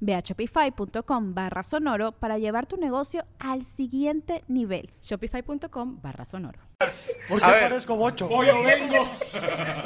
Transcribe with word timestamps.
Ve 0.00 0.14
a 0.14 0.20
shopify.com 0.20 1.34
barra 1.34 1.62
sonoro 1.62 2.12
para 2.12 2.38
llevar 2.38 2.66
tu 2.66 2.76
negocio 2.76 3.24
al 3.38 3.64
siguiente 3.64 4.44
nivel. 4.48 4.90
Shopify.com 5.02 6.00
barra 6.02 6.24
sonoro. 6.24 6.58
¿Por 7.28 7.40
qué 7.40 7.44
A 7.44 7.50
ver. 7.50 7.62
parezco 7.62 7.96
bocho? 7.96 8.28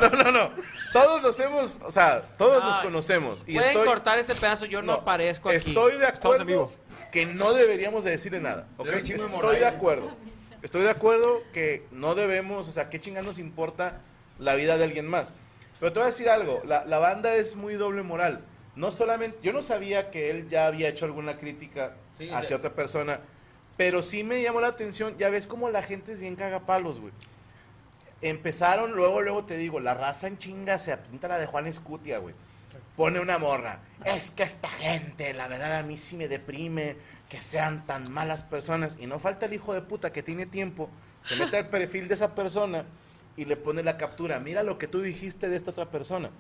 No, 0.00 0.08
no, 0.10 0.32
no. 0.32 0.50
Todos 0.92 1.22
nos 1.22 1.40
hemos, 1.40 1.80
o 1.84 1.90
sea, 1.90 2.22
todos 2.36 2.62
nos 2.62 2.78
conocemos. 2.80 3.44
Y 3.46 3.54
Pueden 3.54 3.70
estoy, 3.70 3.86
cortar 3.86 4.18
este 4.18 4.34
pedazo, 4.34 4.66
yo 4.66 4.82
no, 4.82 4.92
aparezco 4.92 5.48
aquí. 5.48 5.56
Estoy 5.58 5.92
de 5.98 6.04
Estamos 6.06 6.36
en 6.36 6.42
acuerdo 6.42 6.44
vivo. 6.44 6.72
que 7.10 7.26
no 7.26 7.52
deberíamos 7.52 8.04
de 8.04 8.10
decirle 8.10 8.40
nada. 8.40 8.66
Estoy 8.78 9.58
de 9.58 9.66
acuerdo. 9.66 10.10
Estoy 10.62 10.82
de 10.82 10.90
acuerdo 10.90 11.42
que 11.52 11.86
no 11.90 12.14
debemos, 12.14 12.68
o 12.68 12.72
sea, 12.72 12.88
¿qué 12.88 13.00
chingados 13.00 13.26
nos 13.26 13.38
importa 13.38 14.00
la 14.38 14.54
vida 14.54 14.76
de 14.76 14.84
alguien 14.84 15.08
más? 15.08 15.34
Pero 15.80 15.92
te 15.92 15.98
voy 15.98 16.04
a 16.04 16.10
decir 16.10 16.28
algo, 16.28 16.60
la, 16.64 16.84
la 16.84 16.98
banda 16.98 17.34
es 17.34 17.56
muy 17.56 17.74
doble 17.74 18.02
moral. 18.04 18.44
No 18.74 18.90
solamente, 18.90 19.38
yo 19.42 19.52
no 19.52 19.62
sabía 19.62 20.10
que 20.10 20.30
él 20.30 20.48
ya 20.48 20.66
había 20.66 20.88
hecho 20.88 21.04
alguna 21.04 21.36
crítica 21.36 21.96
Sí, 22.16 22.28
hacia 22.30 22.48
sí. 22.48 22.54
otra 22.54 22.74
persona, 22.74 23.20
pero 23.76 24.02
sí 24.02 24.24
me 24.24 24.42
llamó 24.42 24.60
la 24.60 24.68
atención, 24.68 25.16
ya 25.18 25.28
ves 25.30 25.46
cómo 25.46 25.68
la 25.70 25.82
gente 25.82 26.12
es 26.12 26.20
bien 26.20 26.36
cagapalos, 26.36 27.00
güey. 27.00 27.12
Empezaron, 28.20 28.92
luego, 28.92 29.20
luego 29.20 29.44
te 29.44 29.56
digo, 29.56 29.80
la 29.80 29.94
raza 29.94 30.28
en 30.28 30.38
chinga 30.38 30.78
se 30.78 30.92
apunta 30.92 31.26
la 31.28 31.38
de 31.38 31.46
Juan 31.46 31.66
Escutia, 31.66 32.18
güey. 32.18 32.34
Pone 32.96 33.18
una 33.20 33.38
morra. 33.38 33.80
Es 34.04 34.30
que 34.30 34.42
esta 34.44 34.68
gente, 34.68 35.32
la 35.34 35.48
verdad, 35.48 35.78
a 35.78 35.82
mí 35.82 35.96
sí 35.96 36.16
me 36.16 36.28
deprime 36.28 36.96
que 37.28 37.38
sean 37.38 37.84
tan 37.86 38.12
malas 38.12 38.42
personas. 38.42 38.96
Y 39.00 39.06
no 39.06 39.18
falta 39.18 39.46
el 39.46 39.54
hijo 39.54 39.74
de 39.74 39.82
puta 39.82 40.12
que 40.12 40.22
tiene 40.22 40.46
tiempo, 40.46 40.88
se 41.22 41.36
mete 41.36 41.56
al 41.56 41.68
perfil 41.68 42.06
de 42.06 42.14
esa 42.14 42.34
persona 42.34 42.84
y 43.36 43.46
le 43.46 43.56
pone 43.56 43.82
la 43.82 43.96
captura. 43.96 44.38
Mira 44.38 44.62
lo 44.62 44.78
que 44.78 44.86
tú 44.86 45.00
dijiste 45.00 45.48
de 45.48 45.56
esta 45.56 45.70
otra 45.72 45.90
persona. 45.90 46.30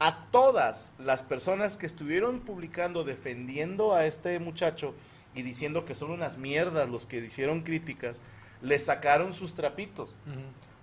A 0.00 0.26
todas 0.30 0.92
las 0.98 1.22
personas 1.22 1.76
que 1.76 1.86
estuvieron 1.86 2.40
publicando, 2.40 3.02
defendiendo 3.02 3.94
a 3.94 4.06
este 4.06 4.38
muchacho 4.38 4.94
y 5.34 5.42
diciendo 5.42 5.84
que 5.84 5.94
son 5.94 6.10
unas 6.10 6.38
mierdas 6.38 6.88
los 6.88 7.04
que 7.04 7.18
hicieron 7.18 7.62
críticas, 7.62 8.22
le 8.62 8.78
sacaron 8.78 9.34
sus 9.34 9.54
trapitos. 9.54 10.16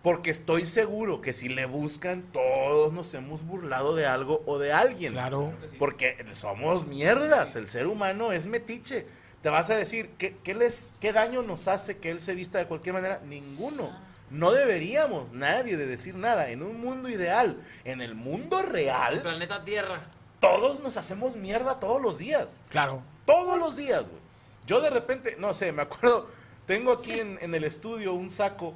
Porque 0.03 0.29
estoy 0.29 0.65
seguro 0.65 1.21
que 1.21 1.33
si 1.33 1.49
le 1.49 1.65
buscan, 1.65 2.23
todos 2.31 2.93
nos 2.93 3.13
hemos 3.13 3.43
burlado 3.43 3.95
de 3.95 4.05
algo 4.05 4.43
o 4.45 4.59
de 4.59 4.71
alguien. 4.71 5.13
Claro. 5.13 5.53
Porque 5.79 6.23
somos 6.33 6.85
mierdas, 6.85 7.55
el 7.55 7.67
ser 7.67 7.87
humano 7.87 8.31
es 8.31 8.45
metiche. 8.45 9.07
Te 9.41 9.49
vas 9.49 9.69
a 9.69 9.75
decir, 9.75 10.09
¿qué, 10.17 10.35
qué 10.43 10.55
les, 10.55 10.95
¿qué 10.99 11.13
daño 11.13 11.41
nos 11.41 11.67
hace 11.67 11.97
que 11.97 12.11
él 12.11 12.21
se 12.21 12.35
vista 12.35 12.57
de 12.59 12.67
cualquier 12.67 12.93
manera? 12.93 13.21
Ninguno. 13.25 13.91
No 14.29 14.51
deberíamos, 14.51 15.31
nadie, 15.31 15.77
de 15.77 15.85
decir 15.85 16.15
nada. 16.15 16.49
En 16.49 16.63
un 16.63 16.81
mundo 16.81 17.09
ideal, 17.09 17.57
en 17.83 18.01
el 18.01 18.15
mundo 18.15 18.59
El 18.59 18.67
real, 18.67 19.21
planeta 19.21 19.63
Tierra. 19.63 20.07
todos 20.39 20.79
nos 20.79 20.97
hacemos 20.97 21.35
mierda 21.35 21.79
todos 21.79 22.01
los 22.01 22.17
días. 22.17 22.59
Claro. 22.69 23.03
Todos 23.25 23.57
los 23.57 23.75
días, 23.75 24.07
güey. 24.09 24.21
Yo 24.65 24.81
de 24.81 24.89
repente, 24.89 25.35
no 25.39 25.53
sé, 25.53 25.71
me 25.71 25.83
acuerdo, 25.83 26.27
tengo 26.65 26.91
aquí 26.91 27.19
en, 27.19 27.37
en 27.41 27.53
el 27.53 27.63
estudio 27.63 28.13
un 28.13 28.29
saco 28.29 28.73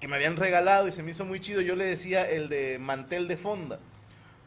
que 0.00 0.08
me 0.08 0.16
habían 0.16 0.36
regalado 0.36 0.88
y 0.88 0.92
se 0.92 1.02
me 1.02 1.12
hizo 1.12 1.24
muy 1.24 1.40
chido. 1.40 1.60
Yo 1.60 1.76
le 1.76 1.84
decía 1.84 2.28
el 2.28 2.48
de 2.48 2.78
mantel 2.80 3.28
de 3.28 3.36
fonda, 3.36 3.78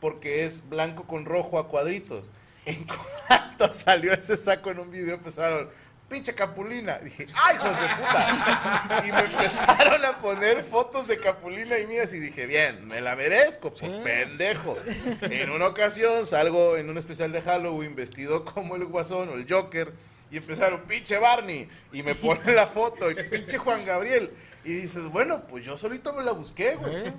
porque 0.01 0.45
es 0.45 0.67
blanco 0.69 1.05
con 1.07 1.25
rojo 1.25 1.57
a 1.59 1.67
cuadritos. 1.67 2.31
En 2.67 2.85
cuanto 2.85 3.71
salió 3.71 4.11
ese 4.11 4.35
saco 4.35 4.69
en 4.71 4.79
un 4.79 4.91
video 4.91 5.15
empezaron, 5.15 5.69
pinche 6.07 6.33
Capulina. 6.33 6.97
Dije, 6.99 7.27
¡ay, 7.45 7.55
hijos 7.55 7.81
de 7.81 7.87
puta! 7.87 9.03
Y 9.05 9.11
me 9.11 9.19
empezaron 9.19 10.05
a 10.05 10.17
poner 10.17 10.63
fotos 10.63 11.07
de 11.07 11.17
Capulina 11.17 11.77
y 11.77 11.87
mías 11.87 12.13
y 12.13 12.19
dije, 12.19 12.45
bien, 12.45 12.87
me 12.87 13.01
la 13.01 13.15
merezco, 13.15 13.73
por 13.73 14.03
pendejo. 14.03 14.77
En 15.21 15.49
una 15.51 15.67
ocasión 15.67 16.25
salgo 16.25 16.77
en 16.77 16.89
un 16.89 16.97
especial 16.97 17.31
de 17.31 17.41
Halloween 17.41 17.95
vestido 17.95 18.45
como 18.45 18.75
el 18.75 18.85
Guasón 18.85 19.29
o 19.29 19.33
el 19.33 19.45
Joker 19.47 19.93
y 20.29 20.37
empezaron, 20.37 20.81
pinche 20.81 21.17
Barney, 21.17 21.69
y 21.93 22.03
me 22.03 22.13
ponen 22.13 22.53
la 22.55 22.67
foto, 22.67 23.09
y 23.09 23.15
pinche 23.15 23.57
Juan 23.57 23.85
Gabriel. 23.85 24.31
Y 24.65 24.73
dices, 24.73 25.07
bueno, 25.07 25.47
pues 25.47 25.63
yo 25.63 25.77
solito 25.77 26.11
me 26.13 26.23
la 26.23 26.33
busqué, 26.33 26.75
güey. 26.75 27.13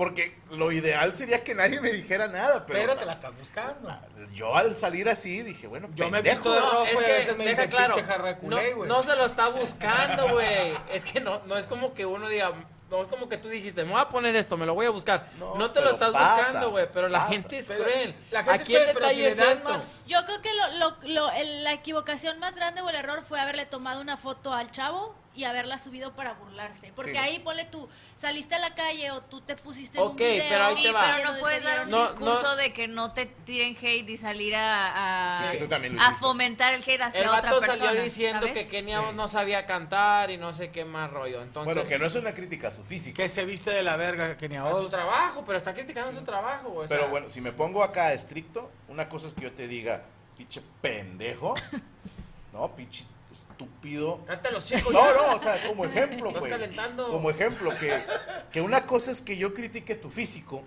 Porque 0.00 0.34
lo 0.52 0.72
ideal 0.72 1.12
sería 1.12 1.44
que 1.44 1.54
nadie 1.54 1.78
me 1.78 1.90
dijera 1.92 2.26
nada, 2.26 2.64
pero, 2.64 2.78
Pero 2.80 2.96
te 2.96 3.04
la 3.04 3.12
estás 3.12 3.36
buscando. 3.38 3.94
yo 4.32 4.56
al 4.56 4.74
salir 4.74 5.06
así 5.10 5.42
dije, 5.42 5.66
bueno, 5.66 5.90
Yo 5.94 6.08
me 6.08 6.20
he 6.20 6.22
visto 6.22 6.50
de 6.54 6.58
rojo 6.58 6.84
es 6.86 6.92
y 6.94 7.04
a 7.04 7.08
veces 7.08 7.36
me 7.36 7.68
claro, 7.68 7.94
pinche 7.94 8.36
culé, 8.40 8.70
no, 8.70 8.76
güey. 8.78 8.88
no 8.88 9.02
se 9.02 9.14
lo 9.14 9.26
está 9.26 9.48
buscando, 9.50 10.26
güey. 10.30 10.74
Es 10.90 11.04
que 11.04 11.20
no, 11.20 11.42
no 11.46 11.58
es 11.58 11.66
como 11.66 11.92
que 11.92 12.06
uno 12.06 12.30
diga, 12.30 12.50
no 12.88 13.02
es 13.02 13.08
como 13.08 13.28
que 13.28 13.36
tú 13.36 13.50
dijiste, 13.50 13.84
me 13.84 13.90
voy 13.92 14.00
a 14.00 14.08
poner 14.08 14.34
esto, 14.36 14.56
me 14.56 14.64
lo 14.64 14.72
voy 14.72 14.86
a 14.86 14.90
buscar. 14.90 15.28
No, 15.38 15.56
No, 15.56 15.70
te 15.70 15.82
lo 15.82 15.90
estás 15.90 16.12
pasa, 16.12 16.36
buscando, 16.38 16.70
güey, 16.70 16.88
pero 16.90 17.08
la 17.10 17.18
pasa. 17.18 17.32
gente 17.32 17.58
es 17.58 17.66
Pero 17.66 17.84
cruel. 17.84 18.14
la 18.30 18.42
gente 18.42 18.56
es 18.56 18.62
Aquí 18.62 18.74
el 18.76 18.82
cruel, 18.82 18.94
pero 18.94 19.08
si 19.10 19.16
detalle 19.20 19.22
le 19.22 19.28
es 19.28 19.58
esto. 19.58 19.68
más- 19.68 20.02
Yo 20.06 20.24
creo 20.24 20.40
que 20.40 20.50
lo, 20.54 20.68
lo- 20.78 20.96
lo- 21.08 21.30
el- 21.32 21.62
la 21.62 21.74
equivocación 21.74 22.38
más 22.38 22.54
grande 22.56 22.80
o 22.80 22.88
el 22.88 22.96
error 22.96 23.22
fue 23.22 23.38
haberle 23.38 23.66
tomado 23.66 24.00
una 24.00 24.16
foto 24.16 24.54
al 24.54 24.70
chavo 24.70 25.14
y 25.32 25.44
haberla 25.44 25.78
subido 25.78 26.12
para 26.14 26.32
burlarse. 26.34 26.92
Porque 26.96 27.12
Sí. 27.12 27.16
ahí 27.18 27.38
ponle 27.38 27.64
tú, 27.64 27.88
saliste 28.16 28.56
a 28.56 28.58
la 28.58 28.74
calle 28.74 29.12
o 29.12 29.20
tú 29.22 29.40
te 29.40 29.54
pusiste 29.54 29.96
en 29.98 30.04
un 30.04 30.10
Ok, 30.10 30.18
video. 30.18 30.44
pero 30.48 30.64
ahí 30.66 30.82
te 30.82 30.90
va. 30.92 31.02
pero 31.02 31.16
Pero 31.18 31.32
no 31.32 31.38
puedes 31.38 31.62
dar 31.62 31.80
un 31.84 31.90
No, 31.90 32.00
discurso 32.00 32.42
no. 32.42 32.56
de 32.56 32.72
que 32.72 32.88
no 32.88 33.12
te 33.12 33.26
tiren 33.26 33.76
hate 33.80 34.08
y 34.10 34.16
salir 34.16 34.54
a, 34.56 35.48
Sí, 35.52 35.58
fomentar 36.18 36.74
el 36.74 36.82
hate 36.82 37.00
hacia 37.00 37.20
El 37.22 37.28
otra 37.28 37.50
persona. 37.58 37.76
salió 37.78 38.02
diciendo 38.02 38.46
¿sabes? 38.46 38.64
que 38.64 38.68
Kenia 38.68 39.12
no 39.12 39.28
sabía 39.28 39.66
cantar 39.66 40.30
y 40.32 40.36
no 40.36 40.52
sé 40.52 40.70
qué 40.72 40.84
más 40.84 41.10
rollo. 41.10 41.42
Entonces, 41.42 41.74
Bueno, 41.74 41.88
que 41.88 41.98
no 41.98 42.06
es 42.06 42.14
una 42.16 42.34
crítica 42.34 42.68
a 42.68 42.72
su 42.72 42.82
físico. 42.82 43.16
Que 43.16 43.28
se 43.28 43.44
viste 43.44 43.70
de 43.70 43.84
la 43.84 43.96
verga, 43.96 44.36
Kenia 44.36 44.66
a 44.66 44.74
su 44.74 44.88
trabajo, 44.88 45.44
pero 45.46 45.58
está 45.58 45.72
criticando 45.72 46.12
su 46.12 46.24
trabajo, 46.24 46.84
Pero 46.88 47.08
bueno, 47.08 47.28
si 47.28 47.40
me 47.40 47.52
pongo 47.52 47.84
acá 47.84 48.12
estricto, 48.12 48.70
una 48.88 49.08
cosa 49.08 49.28
es 49.28 49.34
que 49.34 49.42
yo 49.42 49.52
te 49.52 49.68
diga, 49.68 50.02
pinche 50.36 50.60
pendejo, 50.80 51.54
no, 52.52 52.74
pinche 52.74 53.04
estúpido. 53.32 54.20
Los 54.52 54.72
hijos. 54.72 54.92
No, 54.92 55.14
no, 55.14 55.36
o 55.36 55.40
sea, 55.40 55.56
como 55.66 55.84
ejemplo, 55.84 56.28
Estás 56.28 56.40
güey. 56.40 56.52
calentando. 56.52 57.08
Como 57.08 57.30
ejemplo, 57.30 57.70
que, 57.78 57.92
que 58.52 58.60
una 58.60 58.82
cosa 58.86 59.10
es 59.10 59.22
que 59.22 59.36
yo 59.36 59.54
critique 59.54 59.94
tu 59.94 60.10
físico 60.10 60.62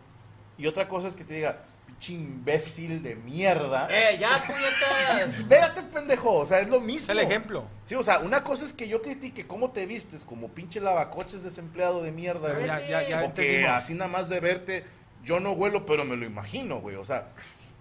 y 0.57 0.68
otra 0.68 0.88
cosa 0.88 1.07
es 1.07 1.16
que 1.16 1.23
te 1.23 1.34
diga, 1.35 1.57
pinche 1.85 2.13
imbécil 2.13 3.03
de 3.03 3.16
mierda. 3.16 3.88
Eh, 3.90 4.18
ya, 4.19 4.44
puñetas. 4.46 5.40
Espérate, 5.40 5.81
pendejo, 5.84 6.40
o 6.40 6.46
sea, 6.46 6.59
es 6.59 6.69
lo 6.69 6.79
mismo. 6.79 6.97
Es 6.97 7.09
el 7.09 7.19
ejemplo. 7.19 7.66
Sí, 7.85 7.96
o 7.96 8.03
sea, 8.03 8.19
una 8.19 8.44
cosa 8.44 8.66
es 8.66 8.73
que 8.73 8.88
yo 8.88 9.02
critique 9.02 9.46
cómo 9.47 9.72
te 9.72 9.85
vistes 9.85 10.23
como 10.23 10.50
pinche 10.50 10.79
lavacoches 10.79 11.44
desempleado 11.44 12.02
de 12.02 12.12
mierda, 12.12 12.53
güey. 12.53 12.68
Ya, 12.68 12.79
ya, 12.88 13.07
ya 13.07 13.23
o 13.23 13.34
que 13.34 13.67
así 13.67 13.93
nada 13.93 14.09
más 14.09 14.29
de 14.29 14.40
verte, 14.40 14.85
yo 15.23 15.40
no 15.40 15.52
huelo, 15.52 15.85
pero 15.85 16.05
me 16.05 16.16
lo 16.16 16.26
imagino, 16.26 16.79
güey. 16.79 16.96
O 16.96 17.05
sea, 17.05 17.29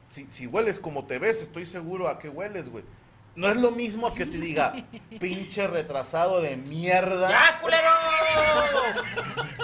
si, 0.09 0.27
si 0.31 0.47
hueles 0.47 0.79
como 0.79 1.07
te 1.07 1.19
ves, 1.19 1.43
estoy 1.43 1.67
seguro 1.67 2.09
a 2.09 2.19
qué 2.19 2.29
hueles, 2.29 2.69
güey. 2.69 2.85
No 3.35 3.49
es 3.49 3.57
lo 3.57 3.71
mismo 3.71 4.15
que 4.15 4.27
te 4.27 4.37
diga, 4.39 4.75
pinche 5.19 5.67
retrasado 5.67 6.41
de 6.43 6.57
mierda. 6.57 7.29
¡Ya, 7.31 7.61
culero! 7.61 7.89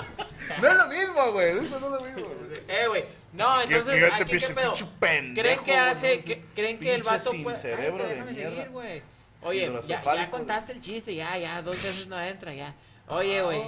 No 0.62 0.66
es 0.68 0.74
lo 0.74 0.86
mismo, 0.86 1.32
güey. 1.32 1.54
No 1.54 1.60
es 1.62 1.70
lo 1.82 2.00
mismo, 2.00 2.26
güey. 2.26 2.58
Eh, 2.68 2.86
güey. 2.88 3.04
No, 3.34 3.60
entonces, 3.62 3.94
que 3.94 4.00
yo 4.00 4.08
te 4.08 4.14
aquí, 4.14 4.24
¿qué 4.24 4.30
piense, 4.30 4.54
pedo? 4.54 4.72
pinche 4.72 4.86
pendejo, 4.98 5.42
¿Creen 5.42 5.64
que 5.64 5.76
hace, 5.76 6.20
que- 6.20 6.40
creen 6.54 6.78
que 6.78 6.94
el 6.94 7.02
vato 7.02 7.30
sin 7.30 7.42
puede... 7.44 7.56
cerebro 7.56 8.04
Cállate, 8.04 8.24
de 8.24 8.32
mierda. 8.32 8.50
seguir, 8.56 8.70
güey. 8.70 9.02
Oye, 9.42 9.72
ya, 9.86 10.02
ya 10.02 10.30
contaste 10.30 10.72
el 10.72 10.80
chiste, 10.80 11.14
ya, 11.14 11.36
ya, 11.38 11.62
dos 11.62 11.80
veces 11.82 12.06
no 12.08 12.20
entra, 12.20 12.54
ya. 12.54 12.74
Oye, 13.08 13.42
güey. 13.42 13.62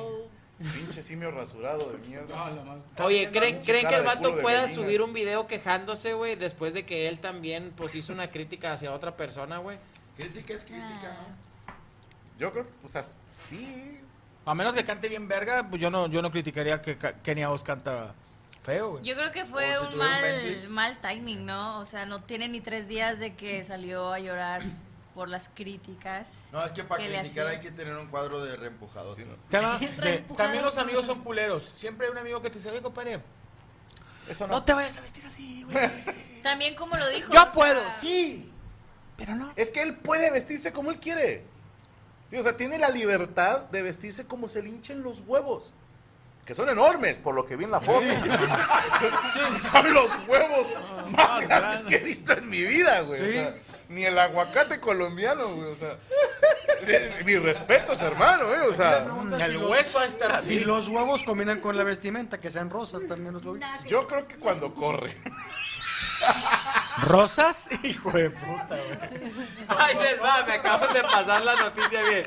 Pinche 0.61 1.03
simio 1.03 1.31
rasurado 1.31 1.91
de 1.91 1.99
mierda. 2.07 2.53
Oye, 3.03 3.31
¿creen, 3.31 3.63
¿creen 3.63 3.89
que 3.89 3.95
el 3.95 4.05
vato 4.05 4.39
pueda 4.43 4.63
gallina. 4.63 4.83
subir 4.83 5.01
un 5.01 5.15
video 5.15 5.47
quejándose, 5.47 6.13
güey, 6.13 6.37
después 6.37 6.75
de 6.75 6.85
que 6.85 7.09
él 7.09 7.19
también, 7.19 7.73
pues, 7.75 7.95
hizo 7.95 8.13
una 8.13 8.31
crítica 8.31 8.75
hacia 8.75 8.93
otra 8.93 9.17
persona, 9.17 9.57
güey? 9.57 9.79
Crítica 10.19 10.53
es 10.53 10.65
crítica, 10.65 11.17
¿no? 11.19 11.75
Yo 12.39 12.53
creo 12.53 12.65
que, 12.65 12.73
o 12.85 12.89
sea, 12.89 13.03
sí. 13.31 13.99
A 14.45 14.55
menos 14.55 14.75
que 14.75 14.85
cante 14.85 15.09
bien 15.09 15.29
verga, 15.29 15.67
pues 15.69 15.81
yo 15.81 15.91
no, 15.91 16.09
yo 16.09 16.21
no 16.21 16.31
criticaría 16.31 16.83
que 16.83 16.99
Kenia 17.23 17.51
Os 17.51 17.63
canta 17.63 18.15
feo, 18.63 18.93
güey. 18.93 19.05
Yo 19.05 19.15
creo 19.15 19.33
que 19.33 19.47
fue 19.47 19.79
O 19.79 19.89
un 19.89 19.97
mal, 19.97 20.69
mal 20.69 21.01
timing, 21.01 21.47
¿no? 21.47 21.79
O 21.79 21.87
sea, 21.87 22.05
no 22.05 22.23
tiene 22.23 22.49
ni 22.49 22.61
tres 22.61 22.87
días 22.87 23.19
de 23.19 23.35
que 23.35 23.65
salió 23.65 24.13
a 24.13 24.19
llorar 24.19 24.63
por 25.15 25.29
las 25.29 25.49
críticas. 25.49 26.29
No, 26.53 26.65
es 26.65 26.73
que 26.73 26.85
para 26.85 27.03
que 27.03 27.11
criticar 27.11 27.47
hay 27.47 27.61
que 27.61 27.71
tener 27.71 27.95
un 27.97 28.07
cuadro 28.09 28.45
de. 28.45 28.57
Tema- 29.49 29.79
sí, 29.79 29.87
Reempujado. 29.99 30.37
También 30.45 30.65
los 30.65 30.79
amigos 30.79 31.07
son 31.07 31.21
culeros. 31.23 31.73
Siempre 31.75 32.07
hay 32.07 32.13
un 32.13 32.19
amigo 32.19 32.41
que 32.43 32.51
te 32.51 32.59
dice, 32.59 32.71
oye, 32.71 32.81
compadre, 32.83 33.21
Eso 34.29 34.47
no 34.47 34.55
no. 34.55 34.65
te 34.65 34.73
vayas 34.75 34.97
a 34.99 35.01
vestir 35.01 35.25
así, 35.27 35.65
güey. 35.65 35.91
También 36.43 36.75
como 36.75 36.97
lo 36.97 37.09
dijo. 37.11 37.33
Yo 37.33 37.51
puedo, 37.53 37.81
sea, 37.81 37.93
sí. 38.01 38.51
Pero 39.17 39.35
no. 39.37 39.53
Es 39.57 39.71
que 39.71 39.83
él 39.83 39.95
puede 39.97 40.31
vestirse 40.31 40.73
como 40.73 40.91
él 40.91 40.99
quiere. 40.99 41.45
Sí, 42.27 42.37
o 42.37 42.43
sea, 42.43 42.57
tiene 42.57 42.79
la 42.79 42.89
libertad 42.91 43.63
de 43.71 43.83
vestirse 43.83 44.25
como 44.27 44.49
se 44.49 44.63
le 44.63 44.69
hinchen 44.71 45.03
los 45.03 45.23
huevos. 45.27 45.75
Que 46.47 46.55
son 46.55 46.69
enormes, 46.69 47.19
por 47.19 47.35
lo 47.35 47.45
que 47.45 47.55
vi 47.57 47.65
en 47.65 47.71
la 47.71 47.81
foto. 47.81 48.01
son, 48.01 49.59
son 49.73 49.95
los 49.95 50.11
huevos 50.27 50.67
más 51.11 51.41
grandes 51.47 51.83
que 51.83 51.97
he 51.97 51.99
visto 51.99 52.33
en 52.33 52.49
mi 52.49 52.63
vida, 52.63 53.01
güey. 53.03 53.21
O 53.21 53.25
Sí. 53.25 53.33
sea, 53.33 53.55
ni 53.91 54.05
el 54.05 54.17
aguacate 54.19 54.79
colombiano, 54.79 55.49
güey. 55.55 55.73
O 55.73 55.77
sea, 55.77 55.99
sí, 56.81 56.93
sí, 57.09 57.25
mis 57.25 57.43
respetos, 57.43 58.01
hermano, 58.03 58.47
güey. 58.47 58.61
O 58.61 58.73
sea, 58.73 59.05
El 59.41 59.59
hueso 59.59 59.99
a 59.99 60.07
estar 60.07 60.31
así. 60.33 60.61
Si 60.61 60.65
los 60.65 60.89
huevos 60.89 61.25
combinan 61.25 61.61
con 61.61 61.77
la 61.77 61.83
vestimenta, 61.83 62.39
que 62.39 62.51
sean 62.51 62.71
rosas 62.71 63.07
también 63.09 63.35
los 63.35 63.45
huevos. 63.45 63.61
yo 63.87 64.07
creo 64.07 64.27
que 64.27 64.37
cuando 64.37 64.75
corre. 64.75 65.15
¿Rosas? 67.03 67.69
Hijo 67.83 68.13
de 68.13 68.31
puta, 68.31 68.77
güey. 68.77 69.33
Ay, 69.69 69.97
les 69.97 70.23
va, 70.23 70.45
me 70.47 70.53
acaban 70.55 70.93
de 70.93 71.03
pasar 71.03 71.43
la 71.43 71.57
noticia 71.57 72.03
bien. 72.03 72.27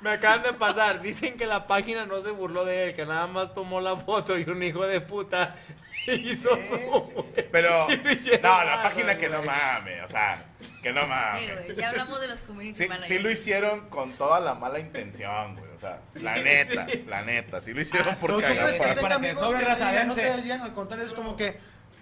Me 0.00 0.10
acaban 0.10 0.42
de 0.42 0.52
pasar. 0.52 1.00
Dicen 1.02 1.36
que 1.36 1.46
la 1.46 1.66
página 1.66 2.06
no 2.06 2.22
se 2.22 2.30
burló 2.30 2.64
de 2.64 2.88
él, 2.90 2.94
que 2.94 3.04
nada 3.06 3.26
más 3.26 3.54
tomó 3.54 3.80
la 3.80 3.96
foto 3.96 4.38
y 4.38 4.44
un 4.48 4.62
hijo 4.62 4.86
de 4.86 5.00
puta 5.00 5.56
hizo 6.06 6.50
su. 6.50 7.24
Pero, 7.50 7.88
no, 8.42 8.64
la 8.64 8.76
mal, 8.76 8.82
página 8.84 9.18
que 9.18 9.28
no 9.28 9.42
mames, 9.42 10.04
o 10.04 10.06
sea, 10.06 10.42
que 10.82 10.92
no 10.92 11.02
Sí, 11.02 11.06
mames. 11.08 11.64
güey, 11.64 11.76
ya 11.76 11.90
hablamos 11.90 12.20
de 12.20 12.28
los 12.28 12.40
community 12.42 12.74
Sí, 12.74 12.82
managers. 12.88 13.08
sí 13.08 13.18
lo 13.18 13.30
hicieron 13.30 13.88
con 13.88 14.12
toda 14.12 14.40
la 14.40 14.54
mala 14.54 14.78
intención, 14.78 15.56
güey. 15.56 15.70
O 15.72 15.78
sea, 15.78 16.00
la 16.22 16.36
neta, 16.36 16.86
la 17.06 17.22
neta. 17.22 17.60
Sí 17.60 17.72
lo 17.72 17.80
hicieron 17.80 18.14
por 18.16 18.30
¿Tú 18.30 18.36
crees 18.38 18.76
cagar. 18.78 18.94
que 18.96 19.00
para- 19.02 19.20
que 19.20 19.34
sobre 19.34 19.62
no? 19.62 20.64
Al 20.64 20.72
contrario, 20.72 21.06
es 21.06 21.12
como 21.14 21.36
que... 21.36 21.58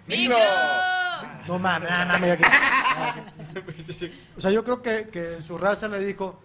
¡Micro! 0.07 0.37
No 1.47 1.59
mames, 1.59 1.89
no 1.91 2.05
mames. 2.05 2.39
O 4.37 4.41
sea, 4.41 4.51
yo 4.51 4.63
creo 4.63 4.81
que, 4.81 5.09
que 5.09 5.41
su 5.45 5.57
raza 5.57 5.87
le 5.87 5.99
dijo... 5.99 6.41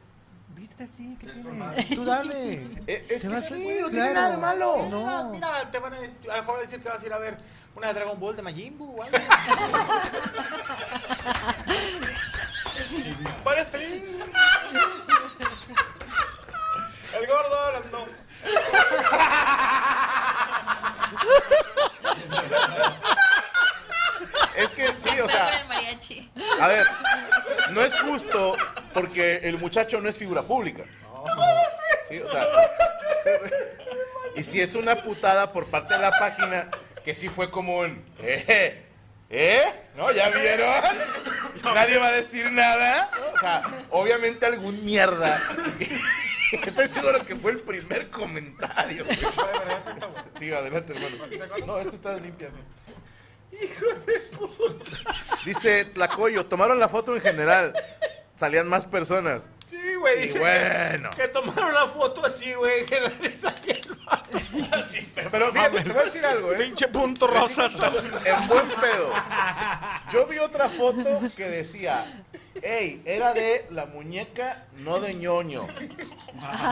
Vístete 0.62 0.84
así, 0.84 1.16
¿qué 1.18 1.26
tiene? 1.26 1.84
Tú 1.92 2.04
dale. 2.04 2.62
Es 2.86 3.26
que 3.26 3.38
sí, 3.38 3.78
no 3.80 3.90
tiene 3.90 3.90
claro. 3.90 4.14
nada 4.14 4.30
de 4.30 4.36
malo. 4.36 4.86
No. 4.88 5.30
Mira, 5.30 5.68
te 5.72 5.80
van 5.80 5.92
a, 5.92 5.96
a 5.96 6.00
lo 6.02 6.32
mejor 6.34 6.60
decir 6.60 6.80
que 6.80 6.88
vas 6.88 7.02
a 7.02 7.06
ir 7.06 7.12
a 7.12 7.18
ver 7.18 7.36
una 7.74 7.88
de 7.88 7.94
Dragon 7.94 8.20
Ball 8.20 8.36
de 8.36 8.42
Majin 8.42 8.78
Buu 8.78 8.96
o 8.96 9.02
algo. 9.02 9.18
Para 13.42 13.60
este. 13.60 13.84
El 17.18 17.26
gordo, 17.26 17.72
la- 17.72 17.80
no. 17.90 18.06
Es 24.54 24.72
que 24.74 24.94
sí, 24.96 25.18
o 25.18 25.28
sea, 25.28 25.60
el 25.60 25.66
mariachi. 25.66 26.30
a 26.60 26.68
ver, 26.68 26.86
no 27.70 27.80
es 27.82 27.98
justo 27.98 28.56
porque 28.92 29.40
el 29.42 29.58
muchacho 29.58 30.00
no 30.00 30.08
es 30.08 30.18
figura 30.18 30.42
pública. 30.42 30.84
Sí, 32.08 32.18
o 32.18 32.28
sea. 32.28 32.46
Y 34.36 34.42
si 34.42 34.60
es 34.60 34.74
una 34.74 35.02
putada 35.02 35.52
por 35.52 35.66
parte 35.66 35.94
de 35.94 36.00
la 36.00 36.10
página, 36.18 36.68
que 37.04 37.14
sí 37.14 37.28
fue 37.28 37.50
como 37.50 37.78
un. 37.78 38.04
¿Eh? 38.20 38.82
¿Eh? 39.30 39.62
¿No? 39.96 40.10
¿Ya 40.12 40.30
vieron? 40.30 40.68
Nadie 41.74 41.98
va 41.98 42.08
a 42.08 42.12
decir 42.12 42.50
nada. 42.50 43.10
O 43.34 43.38
sea, 43.38 43.62
obviamente 43.90 44.46
algún 44.46 44.84
mierda. 44.84 45.42
Estoy 46.52 46.86
seguro 46.86 47.24
que 47.24 47.34
fue 47.34 47.52
el 47.52 47.60
primer 47.60 48.10
comentario. 48.10 49.06
Sí, 50.38 50.52
adelante, 50.52 50.92
hermano. 50.92 51.66
No, 51.66 51.78
esto 51.78 51.94
está 51.94 52.16
limpia. 52.16 52.50
Dice 55.44 55.86
Tlacoyo, 55.86 56.46
tomaron 56.46 56.78
la 56.78 56.88
foto 56.88 57.14
en 57.14 57.20
general. 57.20 57.74
Salían 58.42 58.66
más 58.66 58.86
personas. 58.86 59.46
Sí, 59.68 59.94
güey, 60.00 60.22
dice 60.22 60.40
bueno. 60.40 61.10
que, 61.10 61.22
que 61.22 61.28
tomaron 61.28 61.72
la 61.72 61.86
foto 61.86 62.26
así, 62.26 62.52
güey, 62.54 62.84
que 62.84 63.00
nadie 63.00 63.38
salía 63.38 63.72
el 63.72 63.94
vato. 64.04 64.30
Pero 65.30 65.52
fíjate, 65.52 65.82
te 65.84 65.92
voy 65.92 66.00
a 66.00 66.04
decir 66.04 66.26
algo, 66.26 66.52
¿eh? 66.52 66.56
Pinche 66.56 66.88
punto 66.88 67.28
rosa 67.28 67.66
hasta. 67.66 67.86
En 68.24 68.48
buen 68.48 68.68
pedo. 68.68 69.12
Yo 70.12 70.26
vi 70.26 70.38
otra 70.38 70.68
foto 70.68 71.20
que 71.36 71.44
decía, 71.44 72.04
hey, 72.60 73.00
era 73.04 73.32
de 73.32 73.64
la 73.70 73.86
muñeca, 73.86 74.66
no 74.78 74.98
de 74.98 75.14
ñoño. 75.14 75.68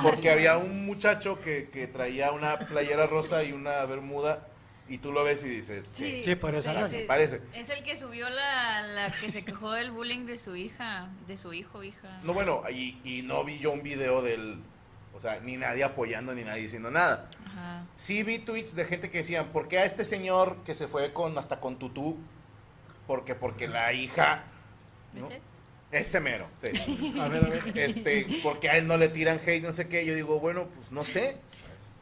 Porque 0.02 0.32
había 0.32 0.56
un 0.56 0.86
muchacho 0.86 1.40
que, 1.40 1.70
que 1.70 1.86
traía 1.86 2.32
una 2.32 2.58
playera 2.58 3.06
rosa 3.06 3.44
y 3.44 3.52
una 3.52 3.84
bermuda 3.84 4.48
y 4.90 4.98
tú 4.98 5.12
lo 5.12 5.24
ves 5.24 5.42
y 5.44 5.48
dices, 5.48 5.86
sí, 5.86 6.20
Sí, 6.22 6.34
por 6.34 6.54
esa 6.54 6.72
así 6.72 6.80
razón. 6.96 7.00
parece. 7.06 7.40
Es 7.54 7.70
el 7.70 7.82
que 7.84 7.96
subió 7.96 8.28
la, 8.28 8.82
la 8.82 9.10
que 9.12 9.30
se 9.32 9.44
quejó 9.44 9.72
del 9.72 9.90
bullying 9.92 10.26
de 10.26 10.36
su 10.36 10.56
hija, 10.56 11.08
de 11.28 11.36
su 11.36 11.52
hijo, 11.52 11.82
hija. 11.82 12.20
No, 12.24 12.34
bueno, 12.34 12.62
y, 12.70 12.98
y 13.04 13.22
no 13.22 13.44
vi 13.44 13.58
yo 13.58 13.70
un 13.70 13.82
video 13.82 14.20
del, 14.20 14.60
o 15.14 15.20
sea, 15.20 15.40
ni 15.40 15.56
nadie 15.56 15.84
apoyando 15.84 16.34
ni 16.34 16.42
nadie 16.42 16.62
diciendo 16.62 16.90
nada. 16.90 17.30
Ajá. 17.46 17.84
Sí 17.94 18.22
vi 18.24 18.38
tweets 18.40 18.74
de 18.74 18.84
gente 18.84 19.10
que 19.10 19.18
decían, 19.18 19.48
¿por 19.52 19.68
qué 19.68 19.78
a 19.78 19.84
este 19.84 20.04
señor 20.04 20.62
que 20.64 20.74
se 20.74 20.88
fue 20.88 21.12
con 21.12 21.38
hasta 21.38 21.60
con 21.60 21.78
tutú? 21.78 22.18
Porque, 23.06 23.34
porque 23.34 23.68
la 23.68 23.92
hija, 23.92 24.44
¿no? 25.14 25.28
Ese 25.90 26.20
mero, 26.20 26.48
sí. 26.56 26.68
A 27.20 27.26
ver, 27.28 27.44
a 27.44 27.48
ver. 27.48 27.78
este, 27.78 28.26
porque 28.44 28.68
a 28.68 28.76
él 28.76 28.86
no 28.86 28.96
le 28.96 29.08
tiran 29.08 29.38
hate, 29.44 29.62
no 29.62 29.72
sé 29.72 29.88
qué. 29.88 30.04
Yo 30.06 30.14
digo, 30.14 30.38
bueno, 30.38 30.66
pues 30.68 30.92
no 30.92 31.04
sé. 31.04 31.36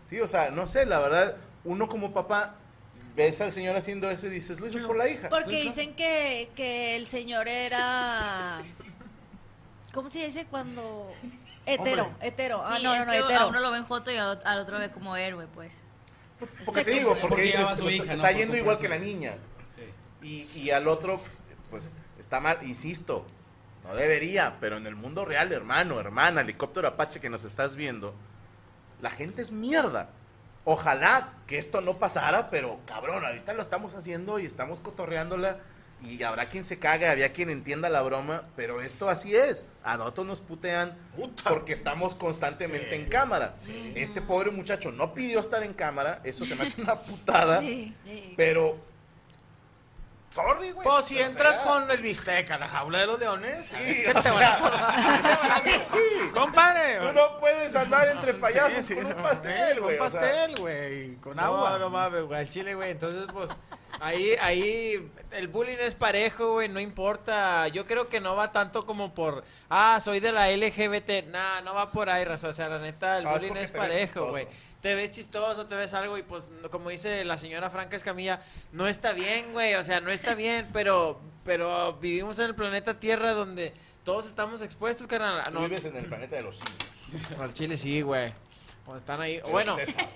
Sí, 0.04 0.20
o 0.20 0.26
sea, 0.26 0.50
no 0.50 0.66
sé, 0.66 0.84
la 0.84 1.00
verdad, 1.00 1.36
uno 1.64 1.88
como 1.88 2.12
papá 2.12 2.56
ves 3.18 3.40
al 3.40 3.52
señor 3.52 3.76
haciendo 3.76 4.08
eso 4.10 4.26
y 4.28 4.30
dices, 4.30 4.58
lo 4.60 4.68
hizo 4.68 4.86
por 4.86 4.96
la 4.96 5.08
hija. 5.08 5.28
Porque 5.28 5.60
dicen 5.62 5.94
que, 5.94 6.50
que 6.54 6.96
el 6.96 7.06
señor 7.06 7.48
era. 7.48 8.62
¿Cómo 9.92 10.08
se 10.08 10.26
dice 10.26 10.46
cuando.? 10.46 11.10
Hetero, 11.66 12.04
Hombre. 12.04 12.28
hetero. 12.28 12.62
Ah, 12.64 12.76
Sí, 12.78 12.82
no, 12.84 12.96
no, 12.96 13.04
no, 13.04 13.12
hetero. 13.12 13.40
a 13.40 13.46
uno 13.48 13.60
lo 13.60 13.70
ve 13.70 13.78
en 13.78 13.86
foto 13.86 14.10
y 14.10 14.16
al 14.16 14.40
al 14.44 14.58
otro 14.60 14.78
ve 14.78 14.90
como 14.90 15.16
héroe, 15.16 15.46
pues. 15.54 15.72
Porque 16.64 16.84
te 16.84 16.92
digo, 16.92 17.10
porque 17.20 17.28
Porque 17.28 17.42
dices, 17.42 18.08
está 18.08 18.28
Por 18.28 18.36
yendo 18.36 18.56
igual 18.56 18.78
que 18.78 18.88
la 18.88 18.98
niña. 18.98 19.34
Sí. 19.74 20.46
Y, 20.54 20.58
y 20.60 20.70
al 20.70 20.86
otro, 20.88 21.20
pues, 21.68 21.98
está 22.18 22.40
mal, 22.40 22.58
insisto, 22.62 23.26
no 23.84 23.94
debería, 23.94 24.54
pero 24.60 24.76
en 24.76 24.86
el 24.86 24.94
mundo 24.94 25.24
real, 25.24 25.52
hermano, 25.52 25.98
hermana, 26.00 26.40
helicóptero 26.42 26.86
Apache 26.88 27.20
que 27.20 27.28
nos 27.28 27.44
estás 27.44 27.74
viendo, 27.76 28.14
la 29.02 29.10
gente 29.10 29.42
es 29.42 29.50
mierda. 29.52 30.10
Ojalá 30.70 31.32
que 31.46 31.56
esto 31.56 31.80
no 31.80 31.94
pasara, 31.94 32.50
pero 32.50 32.78
cabrón, 32.84 33.24
ahorita 33.24 33.54
lo 33.54 33.62
estamos 33.62 33.94
haciendo 33.94 34.38
y 34.38 34.44
estamos 34.44 34.82
cotorreándola 34.82 35.56
y 36.02 36.22
habrá 36.22 36.50
quien 36.50 36.62
se 36.62 36.78
cague, 36.78 37.08
había 37.08 37.32
quien 37.32 37.48
entienda 37.48 37.88
la 37.88 38.02
broma, 38.02 38.42
pero 38.54 38.82
esto 38.82 39.08
así 39.08 39.34
es. 39.34 39.72
A 39.82 39.96
nosotros 39.96 40.26
nos 40.26 40.40
putean 40.42 40.94
porque 41.48 41.72
estamos 41.72 42.14
constantemente 42.14 42.96
en 42.96 43.08
cámara. 43.08 43.54
Este 43.94 44.20
pobre 44.20 44.50
muchacho 44.50 44.92
no 44.92 45.14
pidió 45.14 45.40
estar 45.40 45.62
en 45.62 45.72
cámara, 45.72 46.20
eso 46.22 46.44
se 46.44 46.54
me 46.54 46.64
hace 46.64 46.82
una 46.82 47.00
putada, 47.00 47.60
Sí. 47.60 47.94
Sí. 48.04 48.34
pero... 48.36 48.76
Sorry, 50.30 50.72
güey. 50.72 50.84
Pues 50.86 51.06
si 51.06 51.18
entras 51.18 51.54
sea, 51.56 51.64
con 51.64 51.90
el 51.90 52.02
bistec 52.02 52.50
a 52.50 52.58
la 52.58 52.68
jaula 52.68 52.98
de 52.98 53.06
los 53.06 53.18
leones, 53.18 53.64
Sí, 53.64 53.76
¿sabes 53.76 53.96
qué 54.04 54.10
o 54.10 54.22
te 54.22 54.30
van 54.32 54.42
a- 54.44 55.36
sea, 55.36 55.62
sí. 55.64 55.80
Compadre. 56.34 56.98
Tú 56.98 57.12
no 57.12 57.36
puedes 57.38 57.74
andar 57.74 58.08
entre 58.08 58.34
payasos 58.34 58.84
Sí, 58.84 58.94
sí, 58.94 58.94
con 58.94 59.06
un 59.06 59.16
no, 59.16 59.22
pastel, 59.22 59.74
Con 59.78 59.84
güey. 59.84 59.98
o 59.98 60.10
sea. 60.10 60.20
pastel, 60.20 60.56
güey. 60.60 61.14
Con 61.16 61.36
No, 61.36 61.42
agua. 61.42 61.78
no 61.78 61.88
mames, 61.90 62.24
güey, 62.24 62.40
al 62.40 62.48
chile, 62.48 62.74
güey. 62.74 62.90
Entonces, 62.90 63.26
pues, 63.32 63.50
ahí, 64.00 64.36
ahí, 64.42 65.10
el 65.30 65.48
bullying 65.48 65.78
es 65.80 65.94
parejo, 65.94 66.52
güey, 66.52 66.68
no 66.68 66.78
importa. 66.78 67.68
Yo 67.68 67.86
creo 67.86 68.08
que 68.08 68.20
no 68.20 68.36
va 68.36 68.52
tanto 68.52 68.84
como 68.84 69.14
por, 69.14 69.44
ah, 69.70 69.98
soy 70.04 70.20
de 70.20 70.32
la 70.32 70.50
LGBT. 70.50 71.24
Nah, 71.28 71.62
no 71.62 71.72
va 71.74 71.90
por 71.90 72.10
ahí, 72.10 72.24
raza. 72.24 72.48
O 72.48 72.52
sea, 72.52 72.68
la 72.68 72.78
neta, 72.78 73.16
el 73.18 73.26
Ah, 73.26 73.30
es 73.34 73.40
bullying 73.40 73.56
es 73.56 73.70
parejo, 73.72 74.26
güey. 74.28 74.46
Te 74.80 74.94
ves 74.94 75.10
chistoso, 75.10 75.66
te 75.66 75.74
ves 75.74 75.92
algo 75.94 76.16
y 76.18 76.22
pues, 76.22 76.50
como 76.70 76.90
dice 76.90 77.24
la 77.24 77.36
señora 77.36 77.68
Franca 77.70 77.96
Escamilla, 77.96 78.40
no 78.72 78.86
está 78.86 79.12
bien, 79.12 79.52
güey. 79.52 79.74
O 79.74 79.82
sea, 79.82 80.00
no 80.00 80.10
está 80.10 80.34
bien, 80.34 80.68
pero, 80.72 81.20
pero 81.44 81.94
vivimos 81.94 82.38
en 82.38 82.46
el 82.46 82.54
planeta 82.54 83.00
Tierra 83.00 83.32
donde 83.32 83.74
todos 84.04 84.26
estamos 84.26 84.62
expuestos, 84.62 85.06
carnal. 85.08 85.44
Tú 85.46 85.50
No, 85.52 85.60
vives 85.62 85.84
en 85.84 85.96
el 85.96 86.06
planeta 86.06 86.36
de 86.36 86.42
los 86.42 86.58
simios. 86.58 87.30
al 87.40 87.52
chile 87.52 87.76
sí, 87.76 88.02
güey. 88.02 88.30
Cuando 88.84 89.00
están 89.00 89.20
ahí. 89.20 89.34
Eres 89.34 89.50
Bueno. 89.50 89.74
César, 89.74 90.08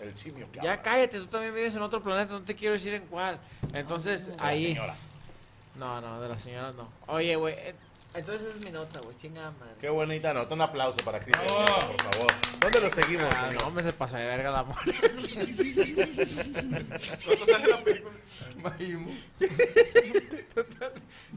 el 0.00 0.16
simio 0.18 0.50
que 0.50 0.60
Ya 0.60 0.76
cállate, 0.82 1.18
tú 1.20 1.26
también 1.26 1.54
vives 1.54 1.74
en 1.76 1.82
otro 1.82 2.02
planeta, 2.02 2.32
no 2.32 2.42
te 2.42 2.56
quiero 2.56 2.72
decir 2.74 2.94
en 2.94 3.06
cuál. 3.06 3.38
Entonces, 3.74 4.26
de 4.26 4.32
las 4.32 4.42
ahí. 4.42 4.62
señoras. 4.74 5.18
No, 5.76 6.00
no, 6.00 6.20
de 6.20 6.28
las 6.28 6.42
señoras 6.42 6.74
no. 6.74 6.88
Oye, 7.06 7.36
güey, 7.36 7.54
eh, 7.56 7.74
Entonces 8.12 8.56
es 8.56 8.64
mi 8.64 8.70
nota, 8.72 8.98
güey. 9.00 9.16
Chingada 9.16 9.52
madre. 9.52 9.74
Qué 9.80 9.88
bonita 9.88 10.34
nota. 10.34 10.54
Un 10.54 10.60
aplauso 10.62 10.98
para 11.04 11.20
Cristian, 11.20 11.46
Mesa, 11.46 11.86
por 11.86 12.02
favor. 12.12 12.32
¿Dónde 12.60 12.80
lo 12.80 12.90
seguimos, 12.90 13.32
Ah, 13.34 13.46
señor? 13.48 13.62
no, 13.62 13.70
me 13.70 13.82
se 13.82 13.92
pasa 13.92 14.18
de 14.18 14.26
verga 14.26 14.50
la 14.50 14.64
mole. 14.64 14.94
¿Cuándo 17.24 17.46
sale 17.46 17.68
la 17.68 17.84
película? 17.84 18.14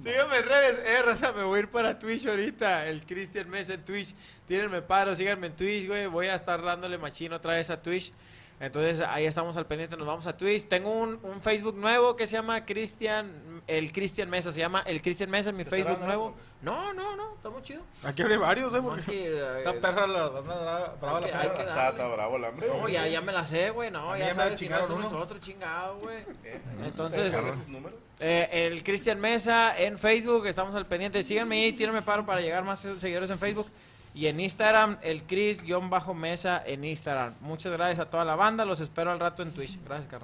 Síganme 0.04 0.38
en 0.38 0.46
redes. 0.46 0.80
Eh, 0.86 1.02
raza, 1.04 1.32
me 1.32 1.44
voy 1.44 1.58
a 1.58 1.60
ir 1.62 1.68
para 1.70 1.98
Twitch 2.00 2.26
ahorita. 2.26 2.88
El 2.88 3.06
Cristian 3.06 3.50
Mesa 3.50 3.76
en 3.76 3.86
Twitch. 3.86 4.14
Tírenme 4.48 4.82
paro, 4.82 5.16
síganme 5.16 5.48
en 5.48 5.56
Twitch, 5.56 5.88
güey. 5.88 6.08
Voy 6.08 6.28
a 6.28 6.36
estar 6.36 6.62
dándole 6.62 6.98
machino 6.98 7.36
otra 7.38 7.54
vez 7.54 7.70
a 7.70 7.82
Twitch. 7.82 8.12
Entonces 8.60 9.02
ahí 9.02 9.26
estamos 9.26 9.58
al 9.58 9.66
pendiente, 9.66 9.98
nos 9.98 10.08
vamos 10.08 10.26
a 10.28 10.38
Twitch. 10.38 10.68
Tengo 10.68 10.90
un, 10.90 11.20
un 11.24 11.42
Facebook 11.42 11.76
nuevo 11.76 12.16
que 12.16 12.26
se 12.26 12.34
llama 12.34 12.64
Cristian, 12.64 13.62
el 13.68 13.92
Cristian 13.92 14.30
Mesa, 14.30 14.52
se 14.52 14.60
llama 14.60 14.84
el 14.86 15.02
Cristian 15.02 15.30
Mesa 15.30 15.52
mi 15.52 15.64
¿Te 15.64 15.70
Facebook 15.70 16.00
nuevo. 16.00 16.36
No, 16.62 16.94
no, 16.94 17.16
no, 17.18 17.34
está 17.36 17.50
muy 17.50 17.62
chido. 17.62 17.82
Aquí 18.06 18.22
hay 18.22 18.38
varios, 18.38 18.74
¿eh? 18.74 18.80
Porque 18.82 19.02
es 19.02 19.06
que, 19.06 19.28
eh, 19.38 19.58
Está 19.58 19.74
perra 19.74 20.08
la 20.08 20.30
brava, 20.30 20.80
la 21.20 21.28
perra. 21.28 21.90
Está, 21.90 22.08
bravo 22.08 22.38
el 22.38 22.46
hambre. 22.46 22.68
No, 22.68 22.88
ya, 22.88 23.06
ya 23.08 23.20
me 23.20 23.34
la 23.34 23.44
sé, 23.44 23.70
güey, 23.72 23.92
no, 23.92 24.16
ya 24.16 24.20
ya 24.20 24.28
me 24.30 24.34
sabes 24.34 24.60
si 24.60 24.70
no 24.70 24.78
uno. 24.86 25.20
otro 25.20 25.40
chingado, 25.40 25.98
güey. 26.00 26.20
Eh, 26.46 26.62
Entonces- 26.86 27.34
¿Carga 27.34 27.52
esos 27.52 27.68
números? 27.68 28.00
Eh, 28.20 28.48
el 28.52 28.84
Cristian 28.84 29.20
Mesa 29.20 29.78
en 29.78 30.00
Facebook, 30.00 30.46
estamos 30.48 30.74
al 30.76 30.86
pendiente. 30.86 31.22
Síganme 31.24 31.56
ahí, 31.64 31.74
tírenme 31.74 32.02
paro 32.02 32.26
para 32.26 32.40
llegar 32.40 32.64
más 32.64 32.80
seguidores 32.80 33.30
en 33.30 33.40
Facebook. 33.40 33.68
Y 34.14 34.28
en 34.28 34.40
Instagram, 34.40 34.98
el 35.02 35.24
Chris-Mesa 35.24 36.64
en 36.66 36.84
Instagram. 36.84 37.34
Muchas 37.42 37.72
gracias 37.72 38.00
a 38.00 38.10
toda 38.10 38.26
la 38.26 38.36
banda, 38.36 38.66
los 38.66 38.80
espero 38.80 39.12
al 39.12 39.20
rato 39.20 39.42
en 39.42 39.52
Twitch. 39.52 39.78
Gracias. 39.86 40.22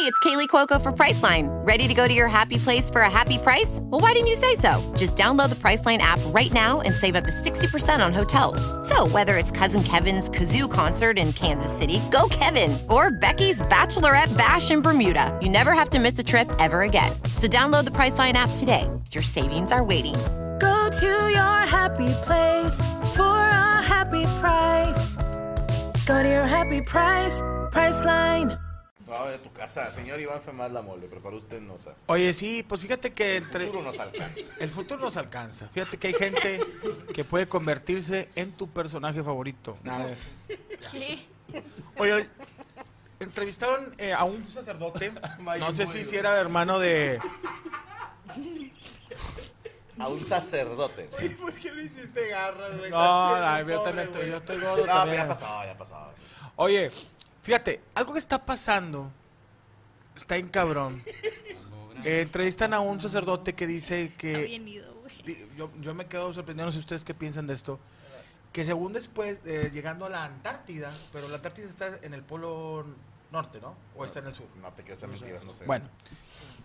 Hey, 0.00 0.06
it's 0.06 0.18
Kaylee 0.20 0.48
Cuoco 0.48 0.80
for 0.80 0.92
Priceline. 0.92 1.48
Ready 1.66 1.86
to 1.86 1.92
go 1.92 2.08
to 2.08 2.14
your 2.14 2.28
happy 2.28 2.56
place 2.56 2.88
for 2.88 3.02
a 3.02 3.10
happy 3.10 3.36
price? 3.36 3.80
Well, 3.82 4.00
why 4.00 4.12
didn't 4.12 4.28
you 4.28 4.34
say 4.34 4.54
so? 4.54 4.80
Just 4.96 5.14
download 5.14 5.50
the 5.50 5.56
Priceline 5.56 5.98
app 5.98 6.20
right 6.26 6.50
now 6.54 6.80
and 6.80 6.94
save 6.94 7.16
up 7.16 7.24
to 7.24 7.30
60% 7.30 8.02
on 8.02 8.14
hotels. 8.14 8.60
So, 8.88 9.06
whether 9.08 9.36
it's 9.36 9.50
Cousin 9.50 9.82
Kevin's 9.82 10.30
Kazoo 10.30 10.72
concert 10.72 11.18
in 11.18 11.34
Kansas 11.34 11.76
City, 11.76 12.00
go 12.10 12.28
Kevin, 12.30 12.78
or 12.88 13.10
Becky's 13.10 13.60
Bachelorette 13.62 14.34
Bash 14.38 14.70
in 14.70 14.80
Bermuda, 14.80 15.38
you 15.42 15.50
never 15.50 15.72
have 15.72 15.90
to 15.90 15.98
miss 15.98 16.18
a 16.18 16.24
trip 16.24 16.48
ever 16.58 16.82
again. 16.82 17.12
So, 17.36 17.46
download 17.46 17.84
the 17.84 17.90
Priceline 17.90 18.34
app 18.34 18.50
today. 18.56 18.88
Your 19.12 19.22
savings 19.22 19.70
are 19.70 19.84
waiting. 19.84 20.14
Go 20.60 20.90
to 20.90 21.06
your 21.30 21.66
happy 21.66 22.12
place 22.24 22.76
for 23.16 23.38
a 23.38 23.82
happy 23.82 24.24
price. 24.40 25.16
Go 26.06 26.22
to 26.22 26.28
your 26.28 26.46
happy 26.46 26.82
price, 26.82 27.42
Priceline. 27.72 28.58
No, 29.06 29.26
de 29.26 29.38
tu 29.38 29.50
casa. 29.52 29.90
Señor 29.90 30.20
Iván 30.20 30.40
Femás 30.40 30.70
la 30.70 30.82
mole, 30.82 31.08
prepara 31.08 31.34
usted 31.36 31.60
nota. 31.60 31.94
Oye, 32.06 32.32
sí, 32.32 32.64
pues 32.68 32.80
fíjate 32.80 33.12
que 33.12 33.38
El 33.38 33.42
entre... 33.44 33.66
futuro 33.66 33.82
nos 33.84 33.98
alcanza. 33.98 34.40
El 34.60 34.70
futuro 34.70 35.00
nos 35.00 35.16
alcanza. 35.16 35.68
Fíjate 35.68 35.96
que 35.98 36.08
hay 36.08 36.14
gente 36.14 36.60
que 37.12 37.24
puede 37.24 37.48
convertirse 37.48 38.28
en 38.36 38.52
tu 38.52 38.68
personaje 38.68 39.22
favorito. 39.22 39.76
Nada. 39.82 40.14
¿Qué? 40.92 41.26
Oye, 41.96 42.28
entrevistaron 43.18 43.92
eh, 43.98 44.12
a 44.12 44.24
un 44.24 44.48
sacerdote. 44.48 45.12
No 45.58 45.72
sé 45.72 45.86
si, 45.86 46.04
si 46.04 46.16
era 46.16 46.38
hermano 46.40 46.78
de. 46.78 47.18
A 50.00 50.08
un 50.08 50.24
sacerdote. 50.24 51.08
¿Por 51.40 51.54
qué 51.54 51.72
me 51.72 51.82
hiciste 51.84 52.28
garras, 52.28 52.78
güey? 52.78 52.90
No, 52.90 53.38
no, 53.38 53.68
yo, 53.68 53.80
también 53.82 54.08
estoy, 54.08 54.28
yo 54.28 54.36
estoy 54.38 54.56
gordo. 54.60 54.86
No, 54.86 54.92
también. 54.92 55.22
ya 55.22 55.28
pasó, 55.28 55.64
ya 55.64 55.76
pasó. 55.76 56.12
Oye, 56.56 56.90
fíjate, 57.42 57.80
algo 57.94 58.12
que 58.12 58.18
está 58.18 58.44
pasando 58.44 59.10
está 60.16 60.36
en 60.36 60.48
cabrón. 60.48 61.02
Eh, 62.04 62.22
entrevistan 62.22 62.72
a 62.74 62.80
un 62.80 63.00
sacerdote 63.00 63.54
que 63.54 63.66
dice 63.66 64.04
Está 64.04 64.16
que 64.18 64.44
bien 64.44 64.66
ido, 64.68 64.92
güey. 64.94 65.14
Di- 65.22 65.46
Yo, 65.56 65.70
yo 65.80 65.94
me 65.94 66.06
quedo 66.06 66.32
sorprendido, 66.32 66.66
no 66.66 66.72
sé 66.72 66.78
ustedes 66.78 67.04
qué 67.04 67.12
piensan 67.14 67.46
de 67.46 67.54
esto. 67.54 67.78
Que 68.52 68.64
según 68.64 68.92
después, 68.92 69.38
eh, 69.44 69.70
llegando 69.72 70.06
a 70.06 70.08
la 70.08 70.24
Antártida, 70.24 70.90
pero 71.12 71.28
la 71.28 71.36
Antártida 71.36 71.68
está 71.68 71.98
en 72.02 72.14
el 72.14 72.22
polo 72.22 72.84
norte, 73.30 73.60
¿no? 73.60 73.76
¿O 73.96 74.04
está 74.04 74.18
en 74.20 74.26
el 74.26 74.34
sur? 74.34 74.46
No 74.56 74.72
te 74.72 74.82
quiero 74.82 74.96
echar 74.96 75.08
mentiras, 75.08 75.44
no 75.44 75.52
sé. 75.54 75.64
Bueno, 75.64 75.88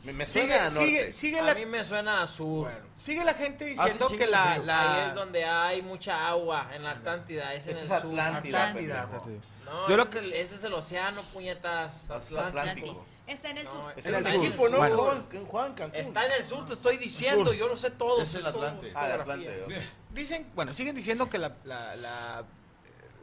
me, 0.03 0.13
me 0.13 0.25
sigue, 0.25 0.45
suena 0.47 0.65
a 0.65 0.69
norte. 0.69 0.85
sigue, 0.87 1.11
sigue 1.11 1.39
A 1.39 1.43
la, 1.43 1.55
mí 1.55 1.65
me 1.65 1.83
suena 1.83 2.21
a 2.23 2.27
sur. 2.27 2.63
bueno, 2.63 2.85
sigue 2.95 3.23
la 3.23 3.33
gente 3.35 3.65
Ah, 3.77 3.83
sí, 3.85 3.91
diciendo 3.91 4.17
que 4.17 4.27
la... 4.27 4.53
Ahí 4.53 5.09
es 5.09 5.15
donde 5.15 5.45
hay 5.45 5.81
mucha 5.81 6.27
agua, 6.27 6.69
en 6.73 6.83
la 6.83 6.91
Atlántida, 6.91 7.53
es 7.53 7.65
en 7.67 7.71
Ese 7.73 7.85
el 7.85 7.91
es 7.91 8.01
sur. 8.01 8.11
Atlántida, 8.19 8.67
Atlántida. 8.69 9.01
Atlántida. 9.03 9.39
No, 9.65 9.89
Yo 9.89 9.97
lo 9.97 10.03
ese, 10.03 10.17
es 10.19 10.23
el, 10.23 10.33
ese 10.33 10.55
es 10.55 10.63
el 10.63 10.73
océano, 10.73 11.21
puñetas. 11.33 12.09
Atlántico. 12.09 12.39
Atlántico. 12.39 13.05
Está 13.27 13.49
en 13.49 13.57
el 13.59 13.65
No, 13.65 13.71
sur. 13.71 13.93
Es 13.95 14.05
En 14.05 14.15
el, 14.15 14.25
el 14.27 14.33
sur. 14.33 14.45
equipo, 14.45 14.69
¿no? 14.69 14.77
Bueno. 14.77 14.97
Juan, 14.97 15.45
Juan 15.45 15.73
Cancún. 15.73 15.99
Está 15.99 16.25
en 16.25 16.31
el 16.33 16.43
sur, 16.43 16.65
te 16.67 16.73
estoy 16.73 16.97
diciendo, 16.97 17.53
yo 17.53 17.67
lo 17.67 17.75
sé 17.75 17.89
todo. 17.91 18.21
Es 18.21 18.33
el 18.35 18.43
sé 18.43 18.91
Ah, 18.95 19.17
ok. 19.25 19.73
Dicen, 20.11 20.47
bueno, 20.55 20.73
siguen 20.73 20.95
diciendo 20.95 21.29
que 21.29 21.37
la, 21.39 21.51
la- 21.63 21.95
la- 21.95 22.43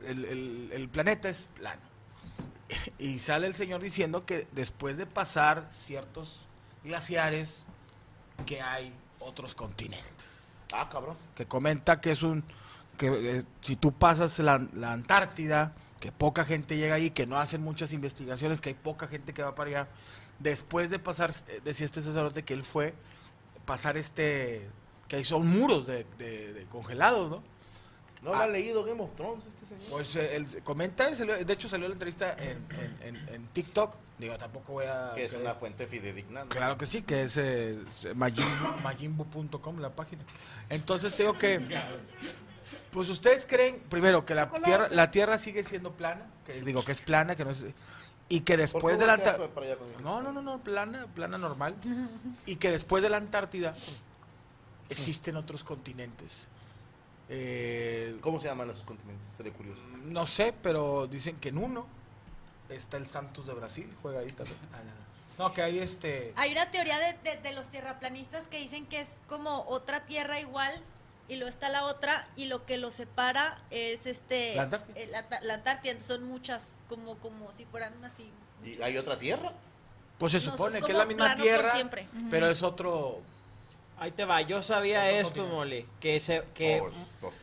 el, 0.07 0.25
el- 0.25 0.71
el 0.73 0.89
planeta 0.89 1.29
es 1.29 1.41
plano. 1.41 1.81
Y 2.99 3.19
sale 3.19 3.47
el 3.47 3.55
señor 3.55 3.81
diciendo 3.81 4.25
que 4.25 4.47
después 4.53 4.97
de 4.97 5.07
pasar 5.07 5.67
ciertos 5.71 6.47
glaciares, 6.85 7.65
que 8.47 8.61
hay 8.61 8.93
otros 9.21 9.55
continentes. 9.55 10.47
Ah, 10.73 10.89
cabrón. 10.91 11.17
Que 11.35 11.47
comenta 11.47 12.01
que 12.01 12.11
es 12.13 12.23
un. 12.23 12.43
que 12.99 13.39
eh, 13.39 13.45
si 13.61 13.77
tú 13.77 13.93
pasas 13.93 14.39
la, 14.39 14.67
la 14.75 14.93
Antártida, 14.93 15.75
que 16.01 16.11
poca 16.13 16.45
gente 16.45 16.77
llega 16.77 16.95
ahí, 16.97 17.11
que 17.11 17.27
no 17.27 17.39
hacen 17.39 17.63
muchas 17.63 17.93
investigaciones, 17.93 18.61
que 18.61 18.71
hay 18.71 18.75
poca 18.75 19.07
gente 19.07 19.33
que 19.35 19.43
va 19.43 19.55
para 19.55 19.69
allá. 19.71 19.89
Después 20.39 20.91
de 20.91 20.99
pasar, 20.99 21.31
eh, 21.49 21.61
decía 21.65 21.87
este 21.87 22.03
sacerdote 22.03 22.43
que 22.43 22.55
él 22.55 22.65
fue, 22.65 22.95
pasar 23.67 23.97
este. 23.97 24.69
que 25.09 25.17
ahí 25.17 25.25
son 25.25 25.47
muros 25.47 25.87
de, 25.87 26.07
de- 26.19 26.53
de 26.53 26.65
congelados, 26.67 27.31
¿no? 27.31 27.43
¿No 28.23 28.31
lo 28.31 28.37
ha 28.37 28.47
leído 28.47 28.85
Game 28.85 29.03
of 29.03 29.15
Thrones 29.17 29.47
este 29.47 29.67
señor? 29.67 29.85
Pues 29.91 30.15
eh, 30.17 30.37
él 30.37 30.47
comenta, 30.63 31.09
él 31.09 31.17
salió- 31.17 31.45
de 31.45 31.53
hecho 31.53 31.69
salió 31.69 31.89
la 31.89 31.95
entrevista 31.95 32.35
en, 32.35 32.65
en- 32.71 33.17
en- 33.17 33.29
en 33.35 33.47
TikTok. 33.49 33.95
Digo, 34.19 34.37
tampoco 34.39 34.75
voy 34.75 34.85
a. 34.87 35.11
que 35.15 35.25
es 35.25 35.33
creer- 35.35 35.41
una 35.43 35.55
fuente 35.55 35.87
fidedigna. 35.89 36.45
¿no? 36.45 36.49
Claro 36.49 36.79
que 36.79 36.87
sí, 36.87 37.03
que 37.03 37.25
es 37.25 37.37
eh, 37.37 37.79
majimbo.com 38.83 39.79
la 39.81 39.91
página. 39.91 40.23
Entonces 40.69 41.17
digo 41.19 41.37
que. 41.37 41.61
Pues 42.93 43.09
ustedes 43.09 43.47
creen, 43.47 43.81
primero, 43.89 44.25
que 44.27 44.35
la 44.35 44.51
tierra, 44.51 44.89
la 44.91 45.11
tierra 45.11 45.39
sigue 45.39 45.65
siendo 45.65 45.93
plana, 45.93 46.27
que 46.47 46.61
digo 46.61 46.85
que 46.85 46.93
es 46.93 47.01
plana, 47.01 47.35
que 47.37 47.45
no 47.45 47.51
es. 47.51 47.65
Y 48.29 48.41
que 48.41 48.53
¿Por 48.55 48.61
después 48.61 48.99
de 48.99 49.07
la 49.07 49.15
Antártida. 49.15 49.49
No, 50.03 50.23
no, 50.23 50.31
no, 50.33 50.43
no, 50.43 50.63
plana, 50.63 51.07
plana 51.15 51.39
normal. 51.39 51.75
Y 52.47 52.57
que 52.57 52.71
después 52.71 53.03
de 53.03 53.09
la 53.11 53.17
Antártida 53.17 53.75
existen 54.89 55.37
otros 55.37 55.65
continentes. 55.65 56.47
Eh, 57.29 58.17
¿Cómo 58.21 58.41
se 58.41 58.49
llaman 58.49 58.71
esos 58.71 58.83
continentes? 58.83 59.27
Sería 59.37 59.53
curioso. 59.53 59.83
no 60.05 60.27
sé, 60.27 60.53
pero 60.63 61.07
dicen 61.07 61.37
que 61.37 61.49
en 61.51 61.59
uno 61.59 61.87
está 62.69 62.97
el 62.97 63.07
Santos 63.07 63.47
de 63.47 63.55
Brasil, 63.55 63.89
juega 64.03 64.21
ahí 64.21 64.29
también. 64.31 64.57
Ah, 64.73 64.79
no, 64.79 64.91
no. 64.91 65.03
No, 65.49 65.55
que 65.55 65.63
hay 65.63 65.79
este. 65.79 66.33
Hay 66.37 66.53
una 66.53 66.71
teoría 66.71 66.99
de, 66.99 67.15
de- 67.25 67.39
de 67.39 67.53
los 67.53 67.69
tierraplanistas 67.69 68.49
que 68.49 68.59
dicen 68.59 68.85
que 68.87 69.01
es 69.01 69.19
como 69.29 69.65
otra 69.67 70.05
tierra 70.05 70.39
igual 70.41 70.79
y 71.27 71.37
luego 71.37 71.49
está 71.49 71.71
la 71.71 71.87
otra 71.87 72.29
y 72.37 72.45
lo 72.47 72.67
que 72.67 72.77
lo 72.77 72.91
separa 72.91 73.59
es 73.71 74.05
este 74.07 74.55
¿La 74.57 74.65
Antártida? 74.65 75.19
Ata- 75.19 75.41
la 75.41 75.55
Antártida, 75.55 75.99
son 76.01 76.25
muchas 76.25 76.67
como 76.89 77.17
como 77.17 77.51
si 77.55 77.65
fueran 77.65 78.05
así. 78.05 78.31
¿Y 78.63 78.81
hay 78.83 78.99
otra 78.99 79.19
tierra? 79.19 79.53
Pues 80.19 80.33
se 80.33 80.39
No, 80.39 80.53
supone 80.53 80.79
es 80.81 80.85
que 80.85 80.93
es 80.93 80.99
la 80.99 81.07
misma 81.07 81.35
tierra, 81.35 81.73
siempre. 81.73 82.07
pero 82.31 82.51
es 82.51 82.63
otro. 82.63 83.21
Ahí 84.03 84.11
te 84.11 84.25
va, 84.25 84.41
yo 84.43 84.63
sabía 84.63 85.09
esto, 85.11 85.47
mole, 85.47 85.87
que, 86.01 86.19
se, 86.19 86.43
que 86.55 86.81
Oh, 86.81 86.91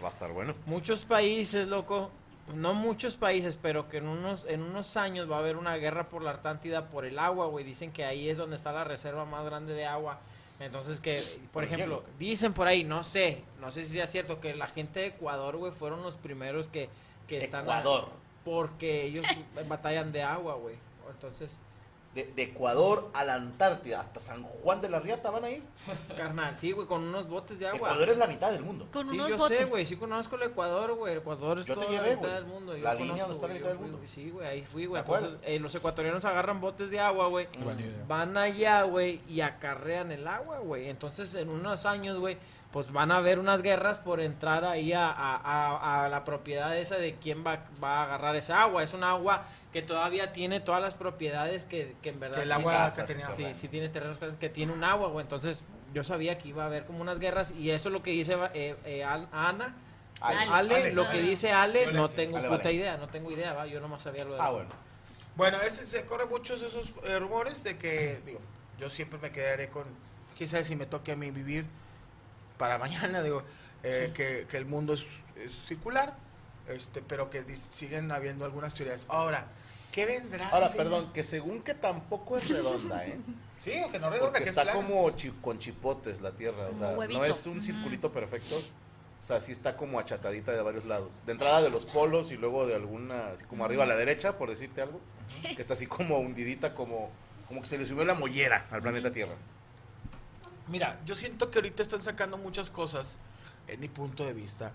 va 0.03 0.07
a 0.07 0.09
estar 0.09 0.31
bueno. 0.33 0.53
muchos 0.65 1.05
países, 1.05 1.67
loco, 1.69 2.11
no 2.53 2.73
muchos 2.73 3.15
países, 3.15 3.57
pero 3.61 3.87
que 3.87 3.97
en 3.97 4.07
unos, 4.09 4.43
en 4.45 4.63
unos 4.63 4.97
años 4.97 5.31
va 5.31 5.37
a 5.37 5.39
haber 5.39 5.55
una 5.55 5.77
guerra 5.77 6.09
por 6.09 6.21
la 6.21 6.31
Atlántida 6.31 6.87
por 6.89 7.05
el 7.05 7.17
agua, 7.17 7.45
güey. 7.47 7.63
Dicen 7.63 7.91
que 7.93 8.03
ahí 8.03 8.27
es 8.27 8.37
donde 8.37 8.57
está 8.57 8.73
la 8.73 8.83
reserva 8.83 9.23
más 9.23 9.45
grande 9.45 9.73
de 9.73 9.85
agua. 9.85 10.19
Entonces 10.59 10.99
que, 10.99 11.21
por 11.53 11.63
ejemplo, 11.63 12.01
hielo. 12.01 12.17
dicen 12.19 12.51
por 12.51 12.67
ahí, 12.67 12.83
no 12.83 13.05
sé, 13.05 13.41
no 13.61 13.71
sé 13.71 13.85
si 13.85 13.93
sea 13.93 14.07
cierto, 14.07 14.41
que 14.41 14.53
la 14.53 14.67
gente 14.67 14.99
de 14.99 15.05
Ecuador, 15.07 15.55
güey, 15.55 15.71
fueron 15.71 16.03
los 16.03 16.17
primeros 16.17 16.67
que, 16.67 16.89
que 17.29 17.37
están... 17.37 17.61
a- 17.69 17.79
Ecuador. 17.79 18.09
porque 18.43 19.03
ellos 19.05 19.25
batallan 19.69 20.11
de 20.11 20.23
agua, 20.23 20.55
güey. 20.55 20.75
Entonces, 21.09 21.57
De, 22.15 22.23
de 22.35 22.41
Ecuador 22.41 23.11
a 23.13 23.23
la 23.23 23.35
Antártida, 23.35 24.01
hasta 24.01 24.19
San 24.19 24.41
Juan 24.41 24.81
de 24.81 24.89
la 24.89 24.99
Riata 24.99 25.29
van 25.29 25.43
a 25.43 25.49
ir. 25.51 25.61
carnal, 26.17 26.57
sí, 26.57 26.71
güey, 26.71 26.87
con 26.87 27.03
unos 27.03 27.29
botes 27.29 27.59
de 27.59 27.67
agua. 27.67 27.89
Ecuador 27.89 28.09
es 28.09 28.17
la 28.17 28.25
mitad 28.25 28.51
del 28.51 28.63
mundo. 28.63 28.87
Con 28.91 29.07
Sí, 29.07 29.13
unos 29.13 29.29
yo 29.29 29.37
botes. 29.37 29.59
sé, 29.59 29.65
güey, 29.65 29.85
sí 29.85 29.95
conozco 29.95 30.35
el 30.35 30.41
Ecuador, 30.43 30.95
güey. 30.95 31.17
Ecuador 31.17 31.59
es 31.59 31.65
Yo 31.67 31.75
te 31.77 31.85
toda 31.85 31.91
llevé, 31.95 32.15
la 32.15 32.21
mitad 32.21 32.33
del 32.33 32.45
mundo. 32.45 32.75
yo 32.75 32.83
La 32.83 32.95
línea 32.95 33.23
donde 33.25 33.35
está 33.35 33.47
la 33.47 33.53
mitad 33.53 33.65
yo 33.65 33.73
del 33.73 33.79
mundo. 33.79 33.99
Sí, 34.07 34.31
güey, 34.31 34.47
ahí 34.47 34.63
fui, 34.65 34.87
güey. 34.87 34.99
Entonces, 35.01 35.37
eh, 35.43 35.59
los 35.59 35.75
ecuatorianos 35.75 36.25
agarran 36.25 36.59
botes 36.59 36.89
de 36.89 36.99
agua, 36.99 37.27
güey. 37.27 37.47
Van 38.07 38.35
allá, 38.37 38.81
güey, 38.83 39.21
y 39.27 39.41
acarrean 39.41 40.11
el 40.11 40.27
agua, 40.27 40.59
güey. 40.59 40.89
Entonces, 40.89 41.35
en 41.35 41.49
unos 41.49 41.85
años, 41.85 42.17
güey, 42.17 42.37
pues 42.71 42.91
van 42.91 43.11
a 43.11 43.17
haber 43.17 43.39
unas 43.39 43.61
guerras 43.63 43.97
por 43.97 44.19
entrar 44.19 44.63
ahí 44.63 44.93
a, 44.93 45.09
a- 45.09 45.35
a- 45.37 46.05
a 46.05 46.09
la 46.09 46.23
propiedad 46.23 46.77
esa 46.77 46.97
de 46.97 47.15
quién 47.15 47.43
va, 47.45 47.65
va 47.83 47.99
a 47.99 48.03
agarrar 48.03 48.35
esa 48.35 48.61
agua. 48.61 48.83
Es 48.83 48.93
un 48.93 49.03
agua 49.03 49.43
que 49.73 49.81
todavía 49.81 50.31
tiene 50.33 50.59
todas 50.59 50.81
las 50.81 50.93
propiedades 50.93 51.65
que, 51.65 51.95
que 52.03 52.09
en 52.09 52.19
verdad... 52.19 52.37
Que 52.37 52.43
el 52.43 52.51
agua 52.51 52.73
Casas, 52.73 53.07
que 53.07 53.13
tenía. 53.15 53.35
Sí, 53.35 53.45
sí 53.55 53.67
tiene 53.69 53.89
terrenos 53.89 54.17
que- 54.39 54.49
tiene 54.49 54.71
un 54.71 54.83
agua, 54.83 55.09
güey. 55.09 55.23
Entonces 55.23 55.63
yo 55.93 56.03
sabía 56.03 56.37
que 56.37 56.49
iba 56.49 56.63
a 56.63 56.67
haber 56.67 56.85
como 56.85 57.01
unas 57.01 57.17
guerras 57.19 57.51
y 57.51 57.71
eso 57.71 57.89
es 57.89 57.93
lo 57.93 58.03
que 58.03 58.11
dice 58.11 58.37
eh, 58.53 58.75
eh, 58.85 59.03
Ana. 59.03 59.75
Ale. 60.21 60.37
Ale, 60.39 60.75
Ale. 60.75 60.93
lo 60.93 61.09
que 61.09 61.21
dice 61.21 61.51
Ale, 61.51 61.91
no 61.93 62.07
tengo 62.09 62.37
Ale 62.37 62.49
puta 62.49 62.63
Valencia. 62.63 62.71
idea, 62.87 62.97
no 62.97 63.07
tengo 63.07 63.31
idea, 63.31 63.53
va. 63.53 63.65
Yo 63.65 63.79
nomás 63.79 64.03
sabía 64.03 64.25
lo 64.25 64.33
de 64.35 64.41
Ah, 64.41 64.51
bueno. 64.51 64.69
Bueno, 65.35 65.59
ese, 65.61 65.85
se 65.85 66.03
corre 66.05 66.25
muchos 66.25 66.61
esos 66.61 66.91
eh, 67.05 67.17
rumores 67.17 67.63
de 67.63 67.77
que, 67.77 68.19
digo, 68.25 68.41
yo 68.77 68.89
siempre 68.89 69.17
me 69.19 69.31
quedaré 69.31 69.69
con, 69.69 69.85
quién 70.37 70.49
sabe 70.49 70.65
si 70.65 70.75
me 70.75 70.85
toque 70.85 71.13
a 71.13 71.15
mí 71.15 71.31
vivir 71.31 71.65
para 72.59 72.77
mañana, 72.77 73.23
digo, 73.23 73.41
eh, 73.81 74.11
que, 74.13 74.45
que 74.47 74.57
el 74.57 74.67
mundo 74.67 74.93
es, 74.93 75.07
es 75.35 75.51
circular, 75.65 76.15
este, 76.67 77.01
pero 77.01 77.31
que 77.31 77.43
siguen 77.71 78.11
habiendo 78.11 78.45
algunas 78.45 78.75
teorías. 78.75 79.07
Ahora, 79.09 79.47
¿qué 79.91 80.05
vendrá? 80.05 80.47
Ahora, 80.49 80.67
señor? 80.67 80.85
perdón, 80.85 81.13
que 81.13 81.23
según 81.23 81.63
que 81.63 81.73
tampoco 81.73 82.37
es 82.37 82.47
redonda, 82.47 83.07
¿eh? 83.07 83.17
Sí, 83.59 83.73
o 83.85 83.91
que 83.91 83.99
no 83.99 84.09
redonda, 84.09 84.27
Porque 84.31 84.43
que 84.45 84.49
es 84.51 84.55
está 84.57 84.71
como 84.71 85.09
chi- 85.17 85.33
con 85.41 85.57
chipotes 85.59 86.21
la 86.21 86.31
Tierra, 86.31 86.67
o 86.71 86.75
sea, 86.75 86.91
huevito. 86.91 87.19
no 87.19 87.25
es 87.25 87.45
un 87.45 87.61
circulito 87.61 88.09
perfecto, 88.09 88.55
o 88.55 89.21
sea, 89.23 89.41
sí 89.41 89.51
está 89.51 89.75
como 89.75 89.99
achatadita 89.99 90.53
de 90.53 90.61
varios 90.61 90.85
lados. 90.85 91.21
De 91.25 91.33
entrada 91.33 91.61
de 91.61 91.69
los 91.69 91.85
polos 91.85 92.31
y 92.31 92.37
luego 92.37 92.65
de 92.65 92.75
alguna, 92.75 93.31
así 93.31 93.43
como 93.43 93.65
arriba 93.65 93.83
a 93.83 93.87
la 93.87 93.97
derecha, 93.97 94.37
por 94.37 94.49
decirte 94.49 94.81
algo, 94.81 95.01
que 95.41 95.61
está 95.61 95.73
así 95.73 95.87
como 95.87 96.19
hundidita, 96.19 96.73
como, 96.73 97.09
como 97.49 97.59
que 97.61 97.67
se 97.67 97.77
le 97.77 97.85
subió 97.85 98.05
la 98.05 98.13
mollera 98.13 98.65
al 98.71 98.81
planeta 98.81 99.11
Tierra. 99.11 99.35
Mira, 100.69 100.99
yo 101.05 101.15
siento 101.15 101.49
que 101.51 101.57
ahorita 101.59 101.81
están 101.83 102.01
sacando 102.01 102.37
muchas 102.37 102.69
cosas, 102.69 103.17
en 103.67 103.79
mi 103.79 103.87
punto 103.87 104.25
de 104.25 104.33
vista, 104.33 104.71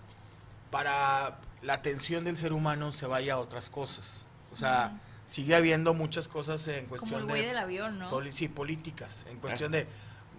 para 0.71 1.37
la 1.61 1.73
atención 1.73 2.23
del 2.25 2.37
ser 2.37 2.53
humano 2.53 2.91
se 2.91 3.07
vaya 3.07 3.33
a 3.35 3.37
otras 3.37 3.69
cosas. 3.69 4.25
O 4.51 4.57
sea, 4.57 4.99
sigue 5.25 5.55
habiendo 5.55 5.93
muchas 5.93 6.27
cosas 6.27 6.67
en 6.67 6.85
Como 6.85 6.89
cuestión 6.99 7.21
el 7.21 7.27
güey 7.27 7.41
de... 7.41 7.47
del 7.47 7.57
avión, 7.57 7.99
¿no? 7.99 8.09
poli- 8.09 8.31
sí, 8.31 8.47
políticas, 8.47 9.25
en 9.29 9.39
cuestión 9.39 9.71
de... 9.71 9.87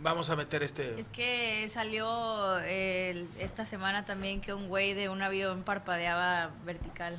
Vamos 0.00 0.28
a 0.28 0.36
meter 0.36 0.62
este... 0.62 1.00
Es 1.00 1.08
que 1.08 1.66
salió 1.70 2.58
el- 2.58 3.28
esta 3.38 3.64
semana 3.64 4.04
también 4.04 4.42
que 4.42 4.52
un 4.52 4.68
güey 4.68 4.92
de 4.92 5.08
un 5.08 5.22
avión 5.22 5.62
parpadeaba 5.62 6.50
vertical. 6.66 7.18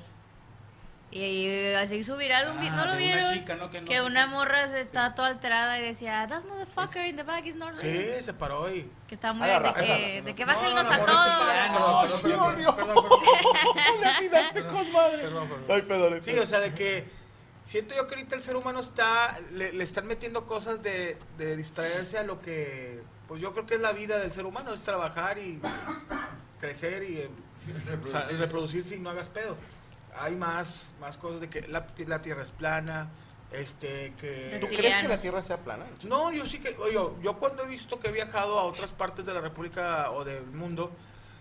Y, 1.09 1.19
y 1.19 1.73
así 1.75 2.01
viral 2.17 2.49
un 2.51 2.59
video, 2.59 2.73
Ah, 2.73 2.75
¿no 2.75 2.85
lo 2.85 2.91
una 2.91 2.97
vieron? 2.97 3.33
chica, 3.33 3.55
¿no? 3.55 3.69
Que 3.69 3.79
no 3.79 3.87
que 3.87 4.01
una 4.01 4.27
morra 4.27 4.67
se 4.67 4.81
está 4.81 5.15
toda 5.15 5.29
alterada 5.29 5.79
y 5.79 5.83
decía, 5.83 6.25
that 6.27 6.43
motherfucker 6.43 7.05
in 7.07 7.15
the 7.15 7.23
back 7.23 7.45
is 7.45 7.55
not 7.55 7.75
Sí, 7.75 7.87
real. 7.87 8.23
se 8.23 8.33
paró 8.33 8.69
y... 8.69 8.91
Que 9.07 9.15
está 9.15 9.31
muy 9.31 9.47
Agarra, 9.47 9.69
de 9.69 9.73
que, 9.73 9.93
agarra, 9.93 10.21
de 10.25 10.35
que 10.35 10.45
No, 10.45 10.53
bájenlos 10.53 10.83
no, 10.85 10.91
a 10.91 10.97
no, 10.97 11.05
todos. 11.05 11.23
no, 11.69 11.79
No, 11.79 12.03
no, 12.03 12.09
sí. 12.09 12.23
Perdón, 12.23 12.75
perdón, 12.75 12.95
perdón. 12.95 14.01
Le 14.01 14.07
atinaste 14.07 14.65
con 14.67 14.91
madre. 14.91 15.17
Perdón, 15.23 15.87
perdón. 15.87 16.21
Sí, 16.21 16.37
o 16.37 16.45
sea, 16.45 16.59
de 16.59 16.73
que 16.73 17.05
siento 17.61 17.95
yo 17.95 18.05
que 18.07 18.15
ahorita 18.15 18.35
el 18.35 18.43
ser 18.43 18.57
humano 18.57 18.81
está, 18.81 19.39
le, 19.53 19.71
le 19.71 19.83
están 19.85 20.07
metiendo 20.07 20.45
cosas 20.45 20.83
de, 20.83 21.17
de 21.37 21.55
distraerse 21.55 22.17
a 22.17 22.23
lo 22.23 22.41
que, 22.41 23.01
pues 23.29 23.41
yo 23.41 23.53
creo 23.53 23.65
que 23.65 23.75
es 23.75 23.81
la 23.81 23.93
vida 23.93 24.19
del 24.19 24.33
ser 24.33 24.45
humano, 24.45 24.73
es 24.73 24.81
trabajar 24.81 25.37
y 25.37 25.61
crecer 26.59 27.03
y 27.03 27.17
eh, 27.19 27.29
o 28.03 28.05
sea, 28.05 28.27
y 28.31 28.35
reproducirse 28.35 28.95
y 28.95 28.99
no 28.99 29.09
hagas 29.09 29.29
pedo. 29.29 29.55
Hay 30.19 30.35
más, 30.35 30.91
más 30.99 31.17
cosas 31.17 31.41
de 31.41 31.49
que 31.49 31.67
la, 31.67 31.85
la 32.07 32.21
tierra 32.21 32.41
es 32.41 32.51
plana, 32.51 33.09
este, 33.51 34.13
que... 34.19 34.57
¿Tú 34.59 34.67
crees 34.67 34.97
que 34.97 35.07
la 35.07 35.17
Tierra 35.17 35.41
sea 35.41 35.57
plana? 35.57 35.85
No, 36.07 36.31
yo 36.31 36.45
sí 36.45 36.59
que, 36.59 36.75
oye, 36.77 36.99
yo 37.21 37.37
cuando 37.37 37.63
he 37.63 37.67
visto 37.67 37.99
que 37.99 38.09
he 38.09 38.11
viajado 38.11 38.59
a 38.59 38.63
otras 38.63 38.91
partes 38.91 39.25
de 39.25 39.33
la 39.33 39.39
República 39.41 40.11
o 40.11 40.25
del 40.25 40.43
mundo, 40.47 40.91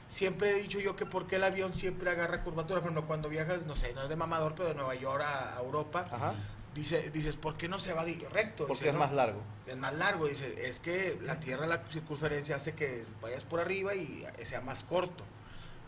siempre 0.06 0.50
he 0.50 0.54
dicho 0.54 0.78
yo 0.78 0.94
que 0.94 1.04
por 1.04 1.26
qué 1.26 1.36
el 1.36 1.44
avión 1.44 1.74
siempre 1.74 2.08
agarra 2.10 2.42
curvatura. 2.44 2.80
Por 2.80 2.90
ejemplo, 2.90 3.06
cuando 3.08 3.28
viajas, 3.28 3.66
no 3.66 3.74
sé, 3.74 3.92
no 3.94 4.02
es 4.04 4.08
de 4.08 4.14
mamador, 4.16 4.54
pero 4.54 4.68
de 4.68 4.74
Nueva 4.76 4.94
York 4.94 5.24
a, 5.26 5.56
a 5.56 5.60
Europa, 5.60 6.04
Ajá. 6.10 6.34
dice, 6.74 7.10
dices, 7.10 7.36
¿por 7.36 7.56
qué 7.56 7.68
no 7.68 7.80
se 7.80 7.92
va 7.92 8.04
di- 8.04 8.24
recto? 8.32 8.68
Porque 8.68 8.84
Dice, 8.84 8.88
es 8.90 8.94
"No, 8.94 9.00
más 9.00 9.12
largo. 9.12 9.40
Es 9.66 9.76
más 9.76 9.94
largo, 9.94 10.26
dice, 10.28 10.54
es 10.68 10.78
que 10.78 11.18
la 11.22 11.40
Tierra, 11.40 11.66
la 11.66 11.82
circunferencia 11.90 12.54
hace 12.54 12.74
que 12.74 13.04
vayas 13.20 13.42
por 13.42 13.58
arriba 13.58 13.96
y 13.96 14.24
sea 14.44 14.60
más 14.60 14.84
corto. 14.84 15.24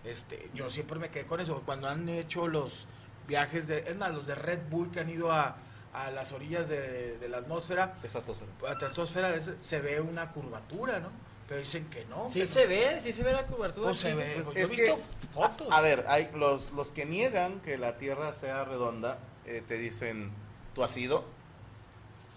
Este, 0.05 0.51
yo 0.55 0.71
siempre 0.71 0.99
me 0.99 1.11
quedé 1.11 1.27
con 1.27 1.41
eso. 1.41 1.63
Cuando 1.67 1.89
han 1.89 2.09
hecho 2.09 2.49
los 2.49 2.87
viajes 3.27 3.67
de, 3.67 3.79
es 3.87 3.97
más, 3.97 4.15
los 4.15 4.27
de 4.27 4.35
Red 4.35 4.61
Bull 4.71 4.91
que 4.91 5.01
han 5.01 5.11
ido 5.11 5.33
a, 5.33 5.57
a 5.93 6.11
las 6.11 6.33
orillas 6.33 6.69
de, 6.69 7.19
de 7.19 7.29
la 7.29 7.39
atmósfera, 7.39 7.95
Estratosfera. 8.03 8.51
la 8.63 8.73
estratosfera 8.73 9.35
es- 9.35 9.51
se 9.61 9.81
ve 9.81 10.01
una 10.01 10.31
curvatura, 10.33 11.01
¿no? 11.01 11.11
Pero 11.49 11.61
dicen 11.61 11.89
que 11.89 12.05
no. 12.07 12.29
Sí 12.29 12.41
que 12.41 12.47
se 12.47 12.63
no. 12.65 12.69
ve, 12.69 13.01
sí 13.01 13.13
se 13.13 13.23
ve 13.23 13.33
la 13.33 13.47
cobertura. 13.47 13.89
Pues 13.89 13.99
se 14.01 14.15
ve. 14.15 14.33
Pues 14.35 14.47
Pues 14.51 14.69
yo 14.69 14.75
he 14.75 14.77
que, 14.77 14.83
visto 14.83 14.99
fotos. 15.35 15.69
A, 15.71 15.79
a 15.79 15.81
ver, 15.81 16.05
hay 16.07 16.31
los, 16.35 16.73
los 16.73 16.91
que 16.91 17.07
niegan 17.07 17.61
que 17.61 17.79
la 17.79 17.97
Tierra 17.97 18.33
sea 18.35 18.65
redonda, 18.65 19.19
eh, 19.47 19.63
te 19.67 19.79
dicen, 19.79 20.31
¿tú 20.75 20.85
has 20.85 20.95
ido? 20.99 21.25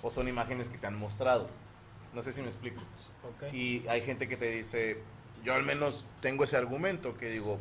O 0.02 0.10
son 0.10 0.28
imágenes 0.28 0.70
que 0.70 0.78
te 0.78 0.88
han 0.88 0.98
mostrado. 0.98 1.48
No 2.14 2.22
sé 2.22 2.34
si 2.34 2.42
me 2.42 2.48
explico. 2.48 2.82
Ok. 3.24 3.54
Y 3.54 3.86
hay 3.88 4.02
gente 4.02 4.28
que 4.28 4.36
te 4.38 4.50
dice, 4.50 5.02
yo 5.44 5.54
al 5.54 5.64
menos 5.64 6.08
tengo 6.22 6.44
ese 6.44 6.58
argumento 6.58 7.18
que 7.18 7.30
digo, 7.30 7.60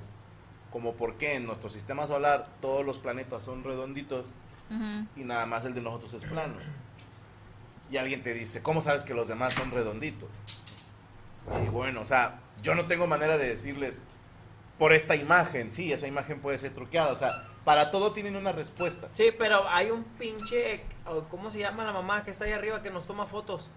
como 0.71 0.95
por 0.95 1.17
qué 1.17 1.35
en 1.35 1.47
nuestro 1.47 1.69
sistema 1.69 2.07
solar 2.07 2.47
todos 2.61 2.85
los 2.85 2.99
planetas 2.99 3.43
son 3.43 3.65
redonditos 3.65 4.33
y 5.17 5.25
nada 5.25 5.47
más 5.47 5.65
el 5.65 5.75
de 5.75 5.81
nosotros 5.81 6.15
es 6.15 6.25
plano. 6.25 6.55
Y 7.91 7.97
alguien 7.97 8.23
te 8.23 8.33
dice, 8.35 8.63
¿cómo 8.63 8.83
sabes 8.83 9.05
que 9.05 9.15
los 9.15 9.27
demás 9.27 9.55
son 9.55 9.73
redonditos? 9.73 10.31
Y 11.67 11.69
bueno, 11.71 12.03
o 12.03 12.05
sea, 12.05 12.41
yo 12.63 12.77
no 12.77 12.87
tengo 12.87 13.09
manera 13.09 13.37
de 13.37 13.49
decirles 13.49 14.03
por 14.79 14.93
esta 14.93 15.17
imagen, 15.17 15.73
sí, 15.73 15.93
esa 15.93 16.07
imagen 16.07 16.41
puede 16.41 16.57
ser 16.57 16.73
truqueada, 16.73 17.13
o 17.13 17.17
sea, 17.17 17.31
para 17.65 17.91
todo 17.91 18.13
tienen 18.13 18.37
una 18.37 18.53
respuesta. 18.53 19.09
Sí, 19.13 19.31
pero 19.37 19.69
hay 19.69 19.91
un 19.91 20.05
pinche, 20.05 20.83
o 21.05 21.25
¿cómo 21.25 21.51
se 21.51 21.59
llama 21.59 21.85
la 21.85 21.93
mamá 21.93 22.25
que 22.25 22.31
está 22.31 22.45
ahí 22.45 22.53
arriba 22.53 22.81
que 22.81 22.91
nos 22.91 23.07
toma 23.07 23.27
fotos? 23.27 23.71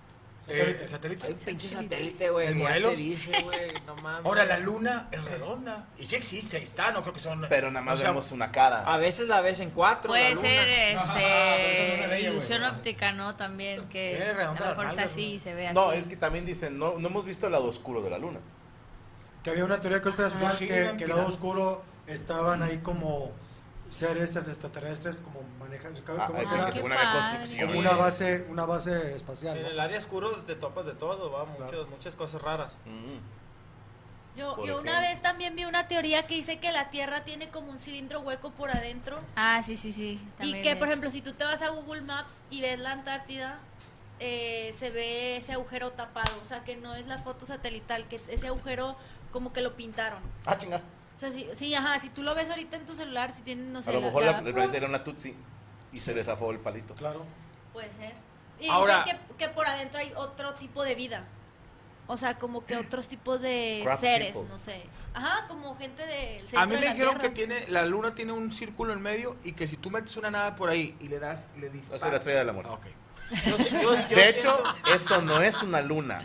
Eh, 0.47 0.79
el 0.83 0.89
satélite. 0.89 1.25
Hay 1.25 1.33
un 1.33 1.39
pinche 1.39 1.69
satélite, 1.69 2.29
güey. 2.29 2.49
¿En 2.49 2.57
Morelos? 2.57 2.91
te 2.91 2.97
dice, 2.97 3.41
güey, 3.43 3.71
no 3.85 3.95
mames. 3.95 4.25
Ahora, 4.25 4.45
la 4.45 4.59
luna 4.59 5.07
es 5.11 5.23
redonda. 5.25 5.87
Y 5.97 6.05
sí 6.05 6.15
existe, 6.15 6.57
ahí 6.57 6.63
está, 6.63 6.91
no 6.91 7.01
creo 7.01 7.13
que 7.13 7.19
son... 7.19 7.45
Pero 7.49 7.71
nada 7.71 7.85
más 7.85 7.95
o 7.95 7.99
sea, 7.99 8.09
vemos 8.09 8.31
una 8.31 8.51
cara. 8.51 8.81
A 8.81 8.97
veces 8.97 9.27
la 9.27 9.41
ves 9.41 9.59
en 9.61 9.69
cuatro. 9.69 10.11
la 10.11 10.19
Puede 10.19 10.35
luna. 10.35 10.47
ser 10.47 10.97
Ajá, 10.97 11.19
este 11.55 12.07
bella, 12.07 12.29
ilusión 12.29 12.63
óptica, 12.63 13.13
¿no? 13.13 13.35
También 13.35 13.83
que 13.85 14.15
a 14.21 14.33
redonda 14.33 14.59
lo 14.59 14.65
las 14.65 14.77
mejor 14.77 14.85
está 14.85 14.95
nalgas, 14.95 15.11
así 15.11 15.29
¿no? 15.29 15.35
y 15.35 15.39
se 15.39 15.53
ve 15.53 15.67
así. 15.67 15.75
No, 15.75 15.91
es 15.93 16.07
que 16.07 16.17
también 16.17 16.45
dicen, 16.45 16.77
no, 16.77 16.99
no 16.99 17.07
hemos 17.07 17.25
visto 17.25 17.45
el 17.45 17.53
lado 17.53 17.65
oscuro 17.65 18.01
de 18.01 18.09
la 18.09 18.17
luna. 18.17 18.39
Que 19.43 19.49
había 19.49 19.65
una 19.65 19.79
teoría 19.79 20.01
conspiracional 20.01 20.51
Ah, 20.51 20.55
sí, 20.57 20.67
que, 20.67 20.89
el 21.03 21.09
lado 21.09 21.27
oscuro 21.27 21.83
estaban 22.07 22.63
ahí 22.63 22.79
como 22.79 23.31
seres 23.93 24.35
extraterrestres 24.35 25.21
como 25.21 25.41
manejando 25.59 25.99
Ah, 26.17 26.27
como, 26.27 26.39
construcción. 27.13 27.67
como 27.67 27.79
una 27.79 27.91
base 27.93 28.45
una 28.49 28.65
base 28.65 29.15
espacial 29.15 29.57
En 29.57 29.63
¿no? 29.63 29.69
el 29.69 29.79
área 29.79 29.97
oscuro 29.97 30.31
te 30.47 30.55
topas 30.55 30.85
de 30.85 30.93
todo, 30.93 31.31
va, 31.31 31.45
muchas, 31.45 31.69
Claro. 31.69 31.87
muchas 31.87 32.15
cosas 32.15 32.41
raras. 32.41 32.77
Mm. 32.85 33.17
Yo, 34.35 34.65
yo 34.65 34.79
una 34.79 34.99
vez 34.99 35.21
también 35.21 35.55
vi 35.55 35.65
una 35.65 35.87
teoría 35.87 36.25
que 36.25 36.33
dice 36.33 36.57
que 36.57 36.71
la 36.71 36.89
Tierra 36.89 37.23
tiene 37.23 37.49
como 37.49 37.69
un 37.69 37.77
cilindro 37.77 38.21
hueco 38.21 38.49
por 38.49 38.71
adentro. 38.71 39.19
Ah, 39.35 39.61
sí, 39.61 39.75
sí, 39.75 39.91
sí. 39.93 40.19
Y 40.39 40.59
que, 40.63 40.75
por 40.75 40.87
ejemplo, 40.87 41.11
si 41.11 41.21
tú 41.21 41.33
te 41.33 41.43
vas 41.43 41.61
a 41.61 41.69
Google 41.69 42.01
Maps 42.01 42.37
y 42.49 42.59
ves 42.61 42.79
la 42.79 42.93
Antártida, 42.93 43.59
eh, 44.19 44.73
se 44.75 44.89
ve 44.89 45.37
ese 45.37 45.53
agujero 45.53 45.91
tapado. 45.91 46.33
O 46.41 46.45
sea, 46.45 46.63
que 46.63 46.75
no 46.77 46.95
es 46.95 47.05
la 47.05 47.19
foto 47.19 47.45
satelital, 47.45 48.07
que 48.07 48.19
ese 48.27 48.47
agujero 48.47 48.95
como 49.31 49.53
que 49.53 49.61
lo 49.61 49.75
pintaron. 49.75 50.19
Ah, 50.47 50.57
chinga. 50.57 50.81
O 51.15 51.19
sea, 51.19 51.31
sí, 51.31 51.47
sí, 51.55 51.73
ajá, 51.75 51.99
si 51.99 52.09
tú 52.09 52.23
lo 52.23 52.33
ves 52.35 52.49
ahorita 52.49 52.75
en 52.77 52.85
tu 52.85 52.95
celular, 52.95 53.31
si 53.31 53.41
tienes, 53.43 53.65
no 53.67 53.81
sé, 53.81 53.89
A 53.89 53.93
lo 53.93 54.01
mejor 54.01 54.23
la- 54.25 54.31
la- 54.33 54.39
el 54.47 54.53
planeta 54.53 54.77
era 54.77 54.87
una 54.87 55.03
tutsi 55.03 55.35
y 55.91 55.99
se 55.99 56.13
le 56.13 56.23
zafó 56.23 56.51
el 56.51 56.59
palito. 56.59 56.95
claro 56.95 57.25
Puede 57.71 57.91
ser. 57.91 58.13
Y 58.59 58.67
Ahora- 58.69 59.03
dicen 59.03 59.19
que, 59.29 59.35
que 59.35 59.49
por 59.49 59.65
adentro 59.67 59.99
hay 59.99 60.13
otro 60.15 60.53
tipo 60.53 60.83
de 60.83 60.95
vida. 60.95 61.23
O 62.05 62.17
sea, 62.17 62.37
como 62.37 62.65
que 62.65 62.75
otros 62.77 63.07
tipos 63.07 63.39
de 63.41 63.83
seres, 63.99 64.33
people. 64.33 64.49
no 64.49 64.57
sé. 64.57 64.83
Ajá, 65.13 65.47
como 65.47 65.75
gente 65.77 66.05
del 66.05 66.41
centro 66.41 66.59
A 66.59 66.65
mí 66.65 66.73
de 66.73 66.79
me 66.79 66.85
la 66.85 66.91
dijeron 66.93 67.17
que 67.17 67.29
tiene, 67.29 67.67
la 67.69 67.85
luna 67.85 68.13
tiene 68.13 68.33
un 68.33 68.51
círculo 68.51 68.91
en 68.93 69.01
medio 69.01 69.37
y 69.43 69.53
que 69.53 69.67
si 69.67 69.77
tú 69.77 69.89
metes 69.89 70.17
una 70.17 70.29
nave 70.29 70.57
por 70.57 70.69
ahí 70.69 70.95
y 70.99 71.07
le 71.07 71.19
das, 71.19 71.47
le 71.57 71.69
Va 71.69 71.75
a 72.05 72.09
la 72.09 72.17
estrella 72.17 72.39
de 72.39 72.45
la 72.45 72.53
muerte. 72.53 72.71
Ok. 72.73 72.85
Yo 73.47 73.57
sí- 73.57 73.69
yo- 73.71 73.93
yo 74.09 74.15
De 74.15 74.29
hecho, 74.29 74.55
siento- 74.73 74.93
eso 74.93 75.21
no 75.21 75.41
es 75.41 75.63
una 75.63 75.81
luna. 75.81 76.23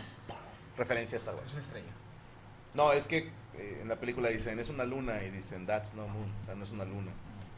Referencia 0.77 1.15
a 1.15 1.19
Star 1.19 1.35
Wars. 1.35 1.47
Es 1.47 1.53
una 1.53 1.61
estrella. 1.61 1.91
No, 2.73 2.91
es 2.91 3.07
que 3.07 3.31
eh, 3.59 3.79
en 3.81 3.87
la 3.87 3.99
película 3.99 4.29
dicen, 4.29 4.59
es 4.59 4.69
una 4.69 4.85
luna 4.85 5.23
y 5.23 5.31
dicen, 5.31 5.65
that's 5.65 5.93
no 5.93 6.07
moon. 6.07 6.31
O 6.39 6.41
sea, 6.41 6.55
no 6.55 6.63
es 6.63 6.71
una 6.71 6.85
luna. 6.85 7.11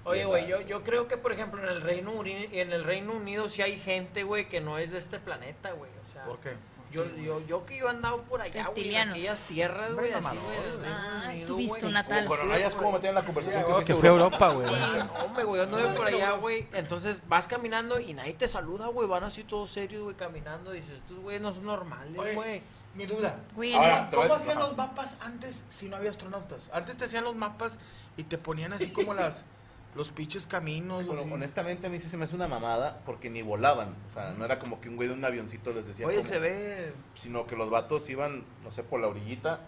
Oye, 0.03 0.25
güey, 0.25 0.47
yo, 0.47 0.61
yo 0.61 0.83
creo 0.83 1.07
que, 1.07 1.17
por 1.17 1.31
ejemplo, 1.31 1.61
en 1.61 1.69
el 1.69 1.81
Reino 1.81 2.11
Unido, 2.11 2.41
en 2.51 2.73
el 2.73 2.83
Reino 2.83 3.13
Unido 3.13 3.49
sí 3.49 3.61
hay 3.61 3.79
gente, 3.79 4.23
güey, 4.23 4.49
que 4.49 4.59
no 4.59 4.77
es 4.77 4.91
de 4.91 4.97
este 4.97 5.19
planeta, 5.19 5.71
güey. 5.73 5.91
O 6.03 6.07
sea, 6.07 6.23
¿Por 6.25 6.39
qué? 6.39 6.55
Yo, 6.91 7.05
yo, 7.15 7.39
yo 7.47 7.65
que 7.65 7.77
yo 7.77 7.87
he 7.87 7.89
andado 7.89 8.21
por 8.23 8.41
allá, 8.41 8.67
güey, 8.67 8.95
en 8.95 9.09
aquellas 9.09 9.39
tierras, 9.41 9.93
güey, 9.93 10.11
así, 10.11 10.35
güey. 10.35 10.91
Ah, 10.91 11.33
estuviste. 11.33 11.79
güey. 11.79 11.93
natal. 11.93 12.25
Con 12.25 12.49
Rayas, 12.49 12.75
¿cómo 12.75 12.91
metían 12.91 13.15
la 13.15 13.23
conversación? 13.23 13.63
Sí, 13.65 13.71
fuiste 13.71 13.93
Que 13.93 13.99
fue 13.99 14.09
a 14.09 14.11
Europa, 14.11 14.49
güey. 14.49 14.67
Sí, 14.67 14.73
no, 14.97 15.13
hombre, 15.25 15.43
güey, 15.45 15.61
yo 15.61 15.63
anduve 15.63 15.95
por 15.95 16.07
allá, 16.07 16.31
güey. 16.31 16.67
Entonces 16.73 17.21
vas 17.29 17.47
caminando 17.47 17.97
y 17.99 18.13
nadie 18.13 18.33
te 18.33 18.47
saluda, 18.47 18.87
güey. 18.87 19.07
Van 19.07 19.23
así 19.23 19.45
todos 19.45 19.69
serios, 19.69 20.03
güey, 20.03 20.15
caminando. 20.17 20.71
Dices, 20.71 20.97
estos 20.97 21.17
güey 21.19 21.39
no 21.39 21.53
son 21.53 21.65
normales, 21.65 22.35
güey. 22.35 22.61
Mi 22.93 23.05
duda. 23.05 23.39
Ahora, 23.73 24.09
¿Cómo 24.11 24.33
hacían 24.33 24.59
los 24.59 24.75
mapas 24.75 25.17
antes 25.21 25.63
si 25.69 25.87
no 25.87 25.95
había 25.95 26.09
astronautas? 26.09 26.69
Antes 26.73 26.97
te 26.97 27.05
hacían 27.05 27.23
los 27.23 27.35
mapas 27.35 27.77
y 28.17 28.23
te 28.23 28.37
ponían 28.37 28.73
así 28.73 28.91
como 28.91 29.13
las 29.13 29.45
los 29.95 30.09
pinches 30.09 30.47
caminos. 30.47 31.05
Bueno, 31.05 31.21
así. 31.23 31.31
honestamente 31.31 31.87
a 31.87 31.89
mí 31.89 31.99
sí 31.99 32.07
se 32.07 32.17
me 32.17 32.25
hace 32.25 32.35
una 32.35 32.47
mamada 32.47 33.01
porque 33.05 33.29
ni 33.29 33.41
volaban. 33.41 33.95
O 34.07 34.09
sea, 34.09 34.33
no 34.37 34.45
era 34.45 34.57
como 34.59 34.79
que 34.79 34.89
un 34.89 34.95
güey 34.95 35.07
de 35.09 35.13
un 35.13 35.25
avioncito 35.25 35.73
les 35.73 35.87
decía. 35.87 36.07
Oye, 36.07 36.17
cómo, 36.17 36.29
se 36.29 36.39
ve. 36.39 36.93
Sino 37.13 37.45
que 37.45 37.55
los 37.55 37.69
vatos 37.69 38.09
iban, 38.09 38.45
no 38.63 38.71
sé, 38.71 38.83
por 38.83 38.99
la 39.01 39.07
orillita 39.07 39.61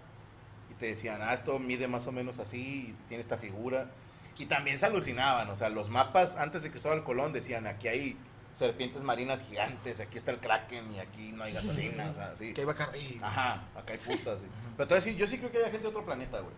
y 0.71 0.75
te 0.75 0.87
decían, 0.87 1.19
ah, 1.21 1.33
esto 1.33 1.59
mide 1.59 1.87
más 1.87 2.07
o 2.07 2.11
menos 2.11 2.39
así, 2.39 2.89
y 2.89 2.95
tiene 3.07 3.21
esta 3.21 3.37
figura. 3.37 3.91
Y 4.37 4.45
también 4.47 4.79
se 4.79 4.85
alucinaban. 4.87 5.49
O 5.49 5.55
sea, 5.55 5.69
los 5.69 5.89
mapas 5.89 6.37
antes 6.37 6.63
de 6.63 6.71
Cristóbal 6.71 7.03
Colón 7.03 7.33
decían, 7.33 7.67
aquí 7.67 7.87
hay 7.87 8.17
serpientes 8.51 9.03
marinas 9.03 9.43
gigantes, 9.43 9.99
aquí 9.99 10.17
está 10.17 10.31
el 10.31 10.39
kraken 10.39 10.93
y 10.93 10.99
aquí 10.99 11.31
no 11.33 11.43
hay 11.43 11.53
gasolina. 11.53 12.09
o 12.09 12.13
sea, 12.13 12.31
así. 12.31 12.53
Que 12.53 12.61
iba 12.61 12.71
a 12.71 12.75
caer. 12.75 12.95
y- 12.95 13.19
Ajá, 13.21 13.63
acá 13.75 13.93
hay 13.93 13.99
putas. 13.99 14.39
sí. 14.39 14.47
Pero 14.77 14.83
entonces 14.83 15.03
sí, 15.03 15.15
yo 15.15 15.27
sí 15.27 15.37
creo 15.37 15.51
que 15.51 15.57
hay 15.57 15.65
gente 15.65 15.79
de 15.79 15.87
otro 15.87 16.05
planeta, 16.05 16.39
güey. 16.39 16.53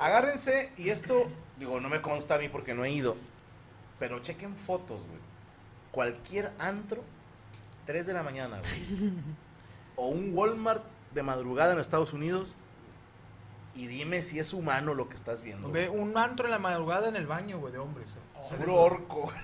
Agárrense, 0.00 0.72
y 0.76 0.88
esto, 0.88 1.28
digo, 1.58 1.80
no 1.80 1.88
me 1.88 2.00
consta 2.00 2.34
a 2.34 2.38
mí 2.38 2.48
porque 2.48 2.74
no 2.74 2.84
he 2.84 2.90
ido, 2.90 3.16
pero 3.98 4.18
chequen 4.18 4.56
fotos, 4.56 5.00
güey. 5.06 5.20
Cualquier 5.92 6.52
antro, 6.58 7.04
3 7.86 8.06
de 8.06 8.12
la 8.14 8.22
mañana, 8.22 8.60
güey. 8.60 9.12
O 9.96 10.08
un 10.08 10.30
Walmart 10.34 10.82
de 11.12 11.22
madrugada 11.22 11.72
en 11.74 11.78
Estados 11.78 12.12
Unidos, 12.14 12.56
y 13.74 13.86
dime 13.86 14.22
si 14.22 14.38
es 14.38 14.52
humano 14.54 14.94
lo 14.94 15.08
que 15.08 15.16
estás 15.16 15.42
viendo. 15.42 15.68
güey. 15.68 15.82
Ve 15.84 15.88
un 15.90 16.16
antro 16.16 16.46
en 16.46 16.52
la 16.52 16.58
madrugada 16.58 17.08
en 17.08 17.16
el 17.16 17.26
baño, 17.26 17.58
güey, 17.58 17.72
de 17.72 17.78
hombres. 17.78 18.08
eh. 18.08 18.48
Seguro 18.48 18.76
orco. 18.76 19.30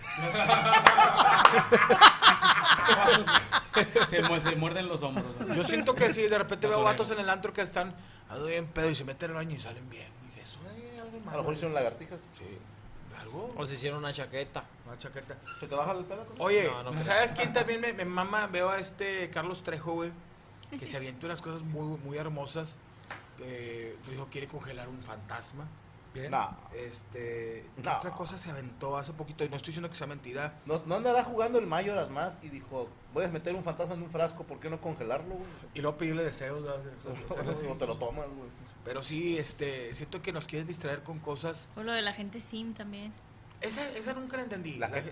se, 3.75 4.41
se 4.41 4.57
muerden 4.57 4.89
los 4.89 5.03
hombros. 5.03 5.27
¿no? 5.41 5.55
Yo 5.55 5.65
siento 5.65 5.95
que 5.95 6.13
sí, 6.13 6.23
de 6.23 6.39
repente 6.39 6.67
veo 6.67 6.83
vatos 6.83 7.09
orejas. 7.09 7.19
en 7.19 7.25
el 7.25 7.31
antro 7.31 7.53
que 7.53 7.63
están 7.63 7.95
bien 8.47 8.67
pedo 8.69 8.91
y 8.91 8.97
se 8.97 9.05
meten 9.05 9.31
al 9.31 9.37
baño 9.37 9.55
y 9.55 9.61
salen 9.61 9.89
bien. 9.91 10.09
Algo 11.19 11.31
A 11.31 11.33
lo 11.33 11.39
mejor 11.39 11.55
hicieron 11.55 11.75
lagartijas. 11.75 12.21
Sí, 12.39 12.59
algo. 13.21 13.55
O 13.57 13.67
se 13.67 13.75
hicieron 13.75 13.99
una 14.01 14.13
chaqueta. 14.13 14.65
Una 14.87 14.99
chaqueta. 14.99 15.37
¿Se 15.61 15.67
te 15.67 15.75
baja 15.75 15.93
el 15.93 16.05
pedo? 16.05 16.27
con? 16.27 16.41
Oye, 16.41 16.69
No, 16.69 16.93
no. 16.93 17.03
¿sabes 17.03 17.33
quién 17.33 17.53
también 17.53 17.81
me, 17.81 17.93
me 17.93 18.05
mama? 18.05 18.47
Veo 18.47 18.71
a 18.71 18.79
este 18.79 19.31
Carlos 19.31 19.63
Trejo, 19.63 19.93
güey, 19.93 20.11
que 20.79 20.87
se 20.87 20.97
avienta 20.97 21.27
unas 21.27 21.41
cosas 21.43 21.63
muy, 21.63 21.99
muy 21.99 22.19
hermosas. 22.19 22.77
Que 23.37 23.97
dijo 24.09 24.29
quiere 24.31 24.47
congelar 24.49 24.89
un 24.89 25.03
fantasma. 25.03 25.67
Bien. 26.15 26.31
No. 26.31 26.57
Este, 26.75 27.67
¿qué 27.77 27.83
No. 27.83 27.97
otra 27.99 28.11
cosa 28.11 28.39
se 28.39 28.51
aventó 28.51 28.97
hace 28.97 29.13
poquito? 29.13 29.45
Y 29.45 29.51
no 29.51 29.57
estoy 29.57 29.73
diciendo 29.73 29.91
que 29.91 29.97
sea 29.97 30.07
mentira. 30.07 30.59
No, 30.65 30.81
no 30.87 30.95
andará 30.95 31.23
jugando 31.25 31.59
el 31.59 31.67
mayo 31.67 31.93
horas 31.93 32.09
más 32.09 32.39
y 32.43 32.49
dijo, 32.49 32.89
voy 33.13 33.27
a 33.27 33.29
meter 33.29 33.55
un 33.55 33.63
fantasma 33.63 33.93
en 33.95 34.03
un 34.03 34.11
frasco, 34.11 34.45
¿por 34.45 34.59
qué 34.59 34.71
no 34.71 34.81
congelarlo, 34.81 35.35
güey? 35.35 35.47
Y 35.75 35.83
luego 35.83 35.99
pedirle 35.99 36.25
deseos. 36.25 36.63
¿verdad? 36.63 36.81
No 37.69 37.75
te 37.77 37.87
lo 37.87 37.99
tomas, 37.99 38.27
güey. 38.29 38.49
Pero 38.87 39.03
sí, 39.03 39.37
este, 39.37 39.93
siento 39.95 40.23
que 40.23 40.33
nos 40.33 40.47
quieren 40.47 40.67
distraer 40.69 41.03
con 41.03 41.19
cosas. 41.19 41.67
Por 41.75 41.85
lo 41.85 41.93
de 41.93 42.03
la 42.03 42.13
gente 42.13 42.41
sim 42.41 42.73
también. 42.73 43.13
Esa, 43.61 43.83
esa 43.99 44.15
nunca 44.15 44.37
la 44.37 44.45
entendí. 44.45 44.77
La 44.77 44.89
La 44.89 45.03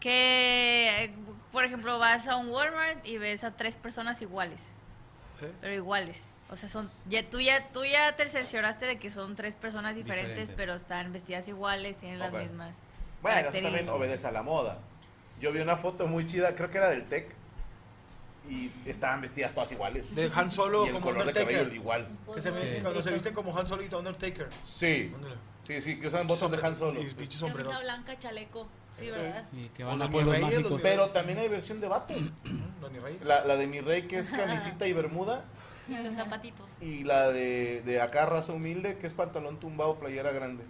que- 0.00 1.12
por 1.52 1.64
ejemplo, 1.66 1.98
vas 1.98 2.26
a 2.28 2.36
un 2.36 2.48
Walmart 2.48 3.06
y 3.06 3.18
ves 3.18 3.44
a 3.44 3.50
tres 3.56 3.76
personas 3.76 4.20
iguales. 4.22 4.68
¿Eh? 5.42 5.52
Pero 5.60 5.74
iguales. 5.74 6.24
O 6.48 6.56
sea, 6.56 6.68
son 6.68 6.90
ya 7.08 7.28
tú 7.28 7.40
ya 7.40 7.62
tú 7.72 7.84
ya 7.84 8.16
te 8.16 8.26
cercioraste 8.28 8.86
de 8.86 8.98
que 8.98 9.10
son 9.10 9.34
tres 9.36 9.54
personas 9.54 9.94
diferentes, 9.94 10.30
Diferentes. 10.36 10.56
pero 10.56 10.74
están 10.74 11.12
vestidas 11.12 11.46
iguales, 11.48 11.98
tienen 11.98 12.18
las 12.18 12.32
mismas. 12.32 12.76
Bueno, 13.20 13.48
eso 13.50 13.62
también 13.62 13.88
obedece 13.88 14.26
a 14.26 14.32
la 14.32 14.42
moda. 14.42 14.78
Yo 15.40 15.52
vi 15.52 15.60
una 15.60 15.76
foto 15.76 16.06
muy 16.06 16.24
chida, 16.26 16.54
creo 16.54 16.70
que 16.70 16.78
era 16.78 16.88
del 16.90 17.04
Tech, 17.06 17.34
y 18.48 18.70
estaban 18.84 19.20
vestidas 19.20 19.54
todas 19.54 19.72
iguales. 19.72 20.14
De 20.14 20.30
Han 20.34 20.50
Solo 20.50 20.84
y 20.84 20.88
el 20.88 20.92
como 20.94 21.06
color 21.06 21.24
de 21.24 21.28
Undertaker. 21.30 21.56
cabello 21.58 21.74
igual. 21.74 22.08
Que 22.34 22.42
se, 22.42 22.52
Sí. 22.52 22.80
cuando 22.82 23.00
se 23.02 23.10
viste 23.10 23.32
como 23.32 23.56
Han 23.56 23.66
Solo 23.66 23.82
y 23.82 23.94
Undertaker. 23.94 24.48
Sí, 24.64 25.12
sí, 25.60 25.80
sí, 25.80 25.98
que 25.98 26.06
usan 26.08 26.26
botas 26.26 26.50
de 26.50 26.58
Han 26.66 26.76
Solo. 26.76 27.00
Y 27.02 27.08
sí. 27.10 27.14
pinche 27.16 27.38
Camisa 27.40 27.80
blanca, 27.80 28.18
chaleco. 28.18 28.66
Sí, 28.98 29.10
¿verdad? 29.10 29.48
Y 29.52 29.68
que 29.70 29.82
van 29.82 30.00
a 30.02 30.06
reyes. 30.06 30.64
Pero 30.82 31.10
también 31.10 31.38
hay 31.38 31.48
versión 31.48 31.80
de 31.80 31.88
vato. 31.88 32.14
Rey. 32.14 33.18
La, 33.24 33.44
la 33.44 33.56
de 33.56 33.66
mi 33.66 33.80
rey, 33.80 34.02
que 34.02 34.18
es 34.18 34.30
camisita 34.30 34.86
y 34.86 34.92
bermuda, 34.92 35.44
Y 35.88 35.96
los 35.96 36.14
zapatitos. 36.14 36.70
y 36.80 37.02
la 37.02 37.28
de, 37.30 37.82
de 37.84 38.00
acá 38.00 38.24
raza 38.26 38.52
humilde, 38.52 38.96
que 38.98 39.06
es 39.06 39.12
pantalón 39.14 39.58
tumbado, 39.58 39.98
playera 39.98 40.30
grande. 40.32 40.64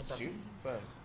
Sí. 0.00 0.32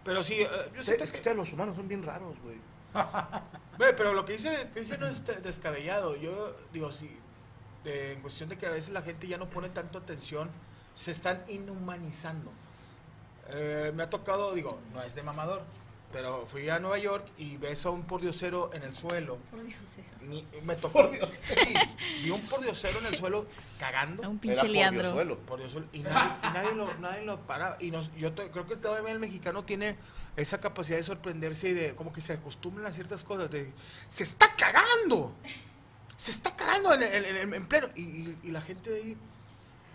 Pero 0.04 0.24
sí, 0.24 0.36
eh, 0.36 0.48
yo 0.74 0.80
es 0.80 0.86
siento 0.86 1.06
que 1.06 1.12
ustedes 1.18 1.38
los 1.38 1.54
humanos 1.54 1.76
son 1.76 1.88
bien 1.88 2.02
raros, 2.04 2.36
güey. 2.42 2.58
Ve, 3.78 3.94
pero 3.94 4.14
lo 4.14 4.26
que 4.26 4.34
dice 4.34 4.70
Cristian 4.74 5.00
no 5.00 5.08
es 5.08 5.24
de- 5.26 5.36
descabellado. 5.38 6.16
Yo 6.16 6.56
digo, 6.74 6.92
sí, 6.92 7.16
de- 7.84 8.14
en 8.14 8.22
cuestión 8.22 8.50
de 8.50 8.58
que 8.58 8.66
a 8.66 8.72
veces 8.72 8.92
la 8.92 9.02
gente 9.02 9.28
ya 9.28 9.38
no 9.38 9.48
pone 9.50 9.70
tanto 9.70 9.98
atención, 10.00 10.50
se 10.96 11.12
están 11.12 11.44
inhumanizando. 11.48 12.52
Eh, 13.50 13.92
me 13.96 14.04
ha 14.04 14.10
tocado, 14.10 14.54
digo, 14.54 14.80
no 14.94 15.02
es 15.04 15.16
de 15.16 15.24
mamador, 15.24 15.62
pero 16.12 16.46
fui 16.48 16.68
a 16.70 16.80
Nueva 16.80 16.98
York 16.98 17.26
y 17.38 17.58
ves 17.58 17.86
a 17.86 17.92
un 17.92 18.04
pordiosero 18.04 18.72
en 18.74 18.84
el 18.84 18.96
suelo. 18.96 19.38
Por 19.52 19.64
Dios, 19.64 19.80
Ni- 20.22 20.46
me 20.64 20.76
tocó. 20.76 21.10
Sí, 21.14 21.74
vi 22.24 22.30
un 22.32 22.42
pordiosero 22.48 23.00
en 23.00 23.06
el 23.06 23.18
suelo 23.18 23.46
cagando. 23.80 24.24
a 24.24 24.28
un 24.28 24.36
Era 24.36 24.42
pinche 24.42 24.62
por 24.62 24.70
liandro. 24.70 25.04
Diosuelo. 25.04 25.38
Por 25.40 25.60
Dios, 25.60 25.72
y 25.94 26.00
nadie, 26.00 26.32
y 26.50 26.54
nadie 26.54 26.76
lo, 26.76 26.94
nadie 26.96 27.26
lo 27.26 27.40
para. 27.42 27.78
Y 27.80 27.92
nos, 27.92 28.14
yo 28.16 28.34
te- 28.34 28.50
creo 28.52 28.66
que 28.68 28.76
todavía 28.76 29.12
el 29.12 29.20
mexicano 29.20 29.64
tiene 29.64 29.96
esa 30.38 30.60
capacidad 30.60 30.98
de 30.98 31.04
sorprenderse 31.04 31.70
y 31.70 31.74
de 31.74 31.96
como 31.96 32.14
que 32.14 32.22
se 32.22 32.32
acostumbran 32.34 32.86
a 32.88 32.92
ciertas 32.92 33.24
cosas. 33.24 33.50
De, 33.52 33.72
se 34.08 34.24
está 34.24 34.56
cagando. 34.56 35.34
Se 36.16 36.32
está 36.32 36.56
cagando 36.56 36.94
en, 36.94 37.04
en- 37.04 37.26
en- 37.36 37.54
en 37.54 37.68
pleno. 37.68 37.88
Y, 37.96 38.02
y- 38.02 38.40
y 38.44 38.52
la 38.52 38.62
gente 38.62 38.90
de 38.90 38.98
ahí 38.98 39.18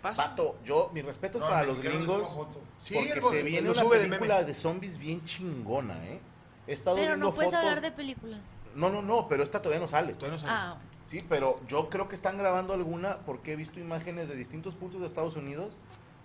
pasa. 0.01 0.29
Pato, 0.29 0.57
yo, 0.63 0.91
mis 0.93 1.03
respetos 1.03 1.41
No, 1.41 1.47
para 1.49 1.63
los 1.63 1.81
gringos. 1.81 2.37
Sí, 2.77 2.93
porque 2.93 3.13
el- 3.13 3.21
se 3.23 3.39
el- 3.39 3.45
viene 3.45 3.69
una 3.71 3.81
de 3.83 3.89
película 3.89 4.35
meme. 4.35 4.45
de, 4.45 4.53
zombies 4.53 4.97
bien 4.97 5.23
chingona, 5.23 5.95
¿eh? 6.05 6.19
He 6.67 6.73
estado 6.73 6.95
Pero 6.97 7.07
viendo 7.09 7.25
no 7.27 7.33
puedes 7.33 7.51
fotos. 7.51 7.65
hablar 7.65 7.81
de 7.81 7.91
películas. 7.91 8.41
No, 8.75 8.89
no, 8.89 9.01
no, 9.01 9.27
pero 9.27 9.43
esta 9.43 9.61
todavía 9.61 9.79
no 9.81 9.87
sale. 9.87 10.13
Todavía 10.13 10.39
no 10.41 10.47
sabe. 10.47 10.53
Ah, 10.53 10.77
Sí, 11.05 11.23
pero 11.27 11.59
yo 11.67 11.89
creo 11.89 12.07
que 12.07 12.15
están 12.15 12.37
grabando 12.37 12.73
alguna 12.73 13.19
porque 13.19 13.51
he 13.51 13.55
visto 13.55 13.79
imágenes 13.79 14.29
de 14.29 14.35
distintos 14.35 14.73
puntos 14.73 15.01
de 15.01 15.05
Estados 15.05 15.35
Unidos 15.35 15.75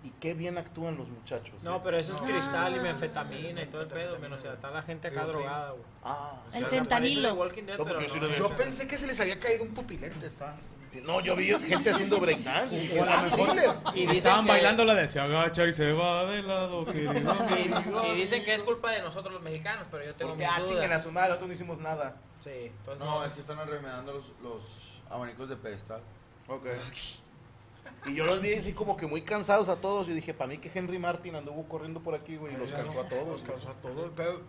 y 0.03 0.11
qué 0.11 0.33
bien 0.33 0.57
actúan 0.57 0.97
los 0.97 1.09
muchachos. 1.09 1.63
No, 1.63 1.77
¿eh? 1.77 1.81
pero 1.83 1.97
eso 1.97 2.15
es 2.15 2.21
cristal 2.21 2.75
y 2.75 2.79
metanfetamina 2.79 3.63
y 3.63 3.65
todo 3.67 3.81
el 3.81 3.87
pedo, 3.87 4.17
menos 4.19 4.39
o 4.39 4.41
sea, 4.41 4.53
está 4.53 4.69
la 4.71 4.81
gente 4.81 5.09
acá 5.09 5.25
drogada, 5.25 5.71
güey. 5.71 5.83
Ah, 6.03 6.41
El 6.53 6.63
O 6.65 6.69
sea, 6.69 6.79
fentanilo. 6.79 7.29
No, 7.35 7.49
pero 7.85 7.99
porque 7.99 8.37
yo 8.37 8.55
pensé 8.55 8.87
que 8.87 8.97
se 8.97 9.07
les 9.07 9.19
había 9.19 9.39
caído 9.39 9.63
un 9.63 9.73
pupilente. 9.73 10.25
está. 10.25 10.55
No, 11.03 11.21
yo 11.21 11.35
vi 11.35 11.47
gente 11.59 11.91
haciendo 11.91 12.19
breakdance. 12.19 12.75
y 12.75 12.79
dije, 12.87 12.99
O 12.99 13.03
a 13.03 13.05
lo 13.05 13.11
ah, 13.11 13.23
mejor-. 13.23 13.95
Y 13.95 14.09
Estaban 14.09 14.45
que- 14.45 14.51
bailando 14.51 14.83
la 14.85 14.95
de 14.95 15.07
se 15.07 15.19
agacha 15.19 15.65
y 15.65 15.73
se 15.73 15.91
va 15.93 16.25
de 16.25 16.41
lado, 16.43 16.85
querido. 16.85 17.13
Y, 18.05 18.07
y 18.07 18.15
dicen 18.15 18.43
que 18.43 18.55
es 18.55 18.63
culpa 18.63 18.91
de 18.91 19.01
nosotros 19.01 19.33
los 19.33 19.43
mexicanos, 19.43 19.87
pero 19.91 20.05
yo 20.05 20.15
tengo 20.15 20.31
Porque, 20.31 20.45
mis 20.45 20.53
ah, 20.53 20.63
chinguen 20.63 20.91
a 20.91 20.99
su 20.99 21.11
madre, 21.11 21.29
nosotros 21.29 21.47
no 21.49 21.53
hicimos 21.53 21.77
nada. 21.79 22.15
Sí, 22.43 22.49
entonces 22.79 23.05
No, 23.05 23.23
es 23.23 23.33
que 23.33 23.41
están 23.41 23.57
remedando 23.67 24.13
los, 24.13 24.23
los 24.41 24.63
abanicos 25.09 25.49
de 25.49 25.57
pedestal. 25.57 26.01
Ok. 26.47 26.67
Y 28.05 28.15
yo 28.15 28.25
los 28.25 28.41
vi 28.41 28.53
así 28.53 28.73
como 28.73 28.95
que 28.97 29.07
muy 29.07 29.21
cansados 29.21 29.69
a 29.69 29.75
todos. 29.81 30.07
Y 30.09 30.13
dije, 30.13 30.33
para 30.33 30.47
mí 30.47 30.57
que 30.57 30.71
Henry 30.73 30.99
Martin 30.99 31.35
anduvo 31.35 31.67
corriendo 31.67 31.99
por 31.99 32.15
aquí, 32.15 32.37
güey, 32.37 32.53
y 32.53 32.57
los 32.57 32.71
cansó 32.71 33.01
a 33.01 33.07
todos. 33.07 33.27
Los 33.27 33.43
cansó 33.43 33.69
a 33.69 33.73
todos. 33.73 34.11
Pero 34.15 34.41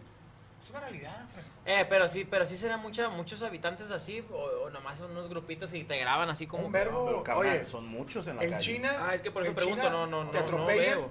es 0.63 0.71
una 0.71 0.81
realidad, 0.81 1.27
Frank. 1.33 1.47
Eh, 1.67 1.87
pero 1.89 2.09
sí, 2.09 2.25
pero 2.25 2.47
sí 2.47 2.57
serán 2.57 2.81
mucha, 2.81 3.09
muchos 3.09 3.43
habitantes 3.43 3.91
así, 3.91 4.25
o, 4.33 4.65
o 4.67 4.71
nomás 4.71 4.99
son 4.99 5.11
unos 5.11 5.29
grupitos 5.29 5.73
y 5.75 5.85
te 5.85 5.99
graban 5.99 6.31
así 6.31 6.47
como... 6.47 6.65
Un 6.67 6.73
verbo. 6.73 7.05
Pero, 7.07 7.23
carnal, 7.23 7.47
Oye, 7.47 7.65
son 7.65 7.87
muchos 7.87 8.27
en 8.29 8.37
la 8.37 8.45
en 8.45 8.51
calle. 8.53 8.63
China. 8.75 8.91
Ah, 9.01 9.15
es 9.15 9.23
que 9.23 9.31
por 9.31 9.43
eso 9.43 9.55
pregunto, 9.55 9.83
China 9.83 9.91
no, 9.91 10.07
no, 10.07 10.25
no, 10.25 10.31
Te 10.31 10.39
no 10.39 10.45
atropellan 10.45 10.99
veo. 10.99 11.11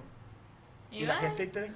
y 0.91 1.05
la 1.05 1.15
gente 1.17 1.43
ahí 1.43 1.49
te 1.49 1.61
deja. 1.61 1.73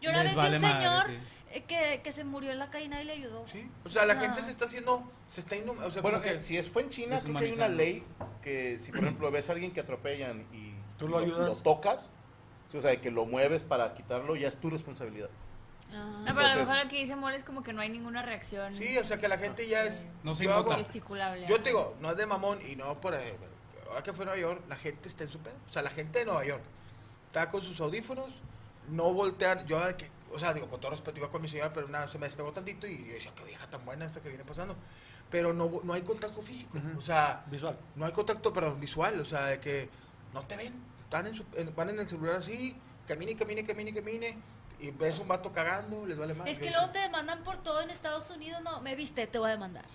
Yo 0.00 0.10
una 0.10 0.22
Les 0.22 0.34
vez 0.34 0.34
vi 0.34 0.36
vale 0.36 0.56
un 0.56 0.62
madre, 0.62 0.78
señor 0.78 1.06
sí. 1.06 1.28
Eh, 1.54 1.64
que, 1.66 2.00
que 2.02 2.12
se 2.12 2.24
murió 2.24 2.50
en 2.52 2.58
la 2.58 2.70
calle 2.70 2.86
y 2.86 2.88
nadie 2.88 3.04
le 3.04 3.12
ayudó. 3.12 3.46
Sí. 3.48 3.70
O 3.84 3.88
sea, 3.88 4.04
la 4.06 4.14
Ah. 4.14 4.20
gente 4.20 4.42
se 4.42 4.50
está 4.50 4.64
haciendo. 4.66 5.02
Se 5.28 5.40
está 5.40 5.56
inhum- 5.56 5.82
o 5.82 5.90
sea, 5.90 6.02
Bueno, 6.02 6.20
que- 6.20 6.32
eh, 6.34 6.42
si 6.42 6.56
es, 6.58 6.68
fue 6.70 6.82
en 6.82 6.90
China, 6.90 7.18
creo 7.22 7.38
que 7.38 7.44
hay 7.46 7.52
una 7.52 7.68
ley 7.68 8.04
que 8.42 8.78
si, 8.78 8.90
por 8.92 9.00
ejemplo, 9.00 9.30
ves 9.30 9.48
a 9.48 9.52
alguien 9.52 9.72
que 9.72 9.80
atropellan 9.80 10.46
y 10.52 10.74
Tú 10.98 11.08
lo 11.08 11.18
ayudas. 11.18 11.46
lo 11.46 11.54
tocas, 11.56 12.12
o 12.74 12.80
sea, 12.80 13.00
que 13.00 13.10
lo 13.10 13.24
mueves 13.24 13.62
para 13.62 13.94
quitarlo, 13.94 14.36
ya 14.36 14.48
es 14.48 14.56
tu 14.56 14.68
responsabilidad. 14.70 15.30
Ah. 15.92 16.24
No, 16.26 16.34
pero 16.34 16.46
a 16.48 16.54
lo 16.54 16.60
mejor 16.62 16.84
lo 16.84 16.90
que 16.90 16.96
dice 16.96 17.14
Mole 17.16 17.36
es 17.36 17.44
como 17.44 17.62
que 17.62 17.72
no 17.72 17.80
hay 17.80 17.88
ninguna 17.88 18.22
reacción 18.22 18.74
Sí, 18.74 18.98
o 18.98 19.04
sea, 19.04 19.18
que 19.18 19.28
la 19.28 19.38
gente 19.38 19.68
ya 19.68 19.84
es. 19.84 20.06
No 20.24 20.34
se 20.34 20.44
yo 20.44 20.54
hago-. 20.54 20.76
Yo 21.46 21.60
te 21.62 21.70
digo, 21.70 21.94
no 22.00 22.10
es 22.10 22.16
de 22.16 22.26
mamón 22.26 22.60
y 22.66 22.74
no 22.76 23.00
por. 23.00 23.14
eh, 23.14 23.36
ahora 23.88 24.02
que 24.02 24.12
fue 24.12 24.24
a 24.24 24.26
Nueva 24.26 24.40
York, 24.40 24.62
la 24.68 24.76
gente 24.76 25.08
está 25.08 25.22
en 25.24 25.30
su 25.30 25.38
pedo. 25.38 25.54
O 25.70 25.72
sea, 25.72 25.82
la 25.82 25.90
gente 25.90 26.18
de 26.20 26.24
Nueva 26.24 26.44
York 26.44 26.62
está 27.26 27.48
con 27.48 27.62
sus 27.62 27.80
audífonos, 27.80 28.40
no 28.88 29.12
voltear. 29.12 29.64
Yo, 29.66 29.84
de 29.86 29.96
que, 29.96 30.10
o 30.34 30.38
sea, 30.38 30.52
digo, 30.52 30.68
con 30.68 30.80
todo 30.80 30.90
respeto, 30.90 31.18
iba 31.18 31.30
con 31.30 31.40
mi 31.40 31.48
señora, 31.48 31.72
pero 31.72 31.88
nada, 31.88 32.08
se 32.08 32.18
me 32.18 32.26
despegó 32.26 32.52
tantito 32.52 32.86
y 32.86 33.06
yo 33.06 33.14
decía, 33.14 33.32
qué 33.36 33.44
vieja 33.44 33.68
tan 33.70 33.84
buena 33.84 34.04
esta 34.04 34.20
que 34.20 34.28
viene 34.28 34.44
pasando. 34.44 34.76
Pero 35.30 35.52
no, 35.52 35.80
no 35.82 35.92
hay 35.94 36.02
contacto 36.02 36.42
físico, 36.42 36.78
o 36.96 37.00
sea, 37.00 37.44
Visual. 37.46 37.78
no 37.96 38.04
hay 38.06 38.12
contacto, 38.12 38.52
perdón, 38.52 38.80
visual, 38.80 39.18
o 39.20 39.24
sea, 39.24 39.46
de 39.46 39.60
que 39.60 39.88
no 40.32 40.42
te 40.42 40.56
ven, 40.56 40.74
están 41.02 41.26
en 41.26 41.34
su- 41.34 41.46
en- 41.54 41.74
van 41.74 41.88
en 41.90 41.98
el 42.00 42.06
celular 42.08 42.36
así, 42.36 42.76
camine, 43.08 43.34
camine, 43.34 43.64
camine, 43.64 43.94
camine, 43.94 44.36
y 44.80 44.90
ves 44.90 45.18
un 45.18 45.28
vato 45.28 45.50
cagando, 45.52 46.04
les 46.06 46.16
vale 46.18 46.34
más. 46.34 46.46
Es 46.48 46.58
que 46.58 46.70
luego 46.70 46.90
te 46.90 46.98
demandan 46.98 47.42
por 47.42 47.56
todo 47.62 47.80
en 47.80 47.90
Estados 47.90 48.28
Unidos. 48.30 48.60
No, 48.62 48.80
me 48.80 48.94
viste, 48.96 49.26
te 49.26 49.38
voy 49.38 49.48
a 49.48 49.52
demandar. 49.52 49.86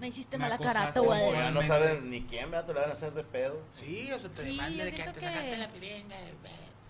Me 0.00 0.08
hiciste 0.08 0.36
Una 0.36 0.48
mala 0.48 0.58
cara, 0.58 0.90
te 0.90 0.98
voy 1.00 1.16
a 1.16 1.20
demandar. 1.20 1.52
No 1.52 1.62
saben 1.62 2.10
ni 2.10 2.22
quién, 2.22 2.50
¿verdad? 2.50 2.66
Te 2.66 2.74
la 2.74 2.80
van 2.82 2.90
a 2.90 2.92
hacer 2.94 3.12
de 3.12 3.22
pedo. 3.24 3.60
Sí, 3.70 4.10
o 4.12 4.18
sea, 4.18 4.28
te 4.30 4.42
Sí, 4.42 4.46
demanda 4.52 4.78
yo 4.78 4.84
de 4.86 4.90
que 4.92 4.96
te 5.02 5.04
sacaste 5.20 5.48
que- 5.50 5.56
la 5.58 5.68
piringa, 5.70 6.16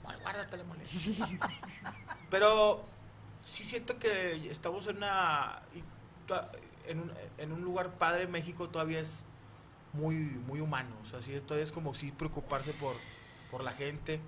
ve, 0.08 0.16
guárdatela, 0.22 0.64
mole. 0.64 0.84
Pero 2.30 2.84
sí 3.42 3.64
siento 3.64 3.98
que 3.98 4.50
estamos 4.50 4.86
en 4.86 4.98
una 4.98 5.62
en 7.38 7.52
un, 7.52 7.62
lugar 7.62 7.90
padre, 7.92 8.26
México 8.26 8.68
todavía 8.68 9.00
es 9.00 9.22
muy 9.92 10.14
muy 10.14 10.60
humano, 10.60 10.90
o 11.02 11.06
sea, 11.06 11.22
sí, 11.22 11.38
todavía 11.40 11.64
es 11.64 11.72
como 11.72 11.94
sí 11.94 12.12
preocuparse 12.12 12.72
por 12.72 12.94
por 13.50 13.62
la 13.62 13.72
gente, 13.72 14.20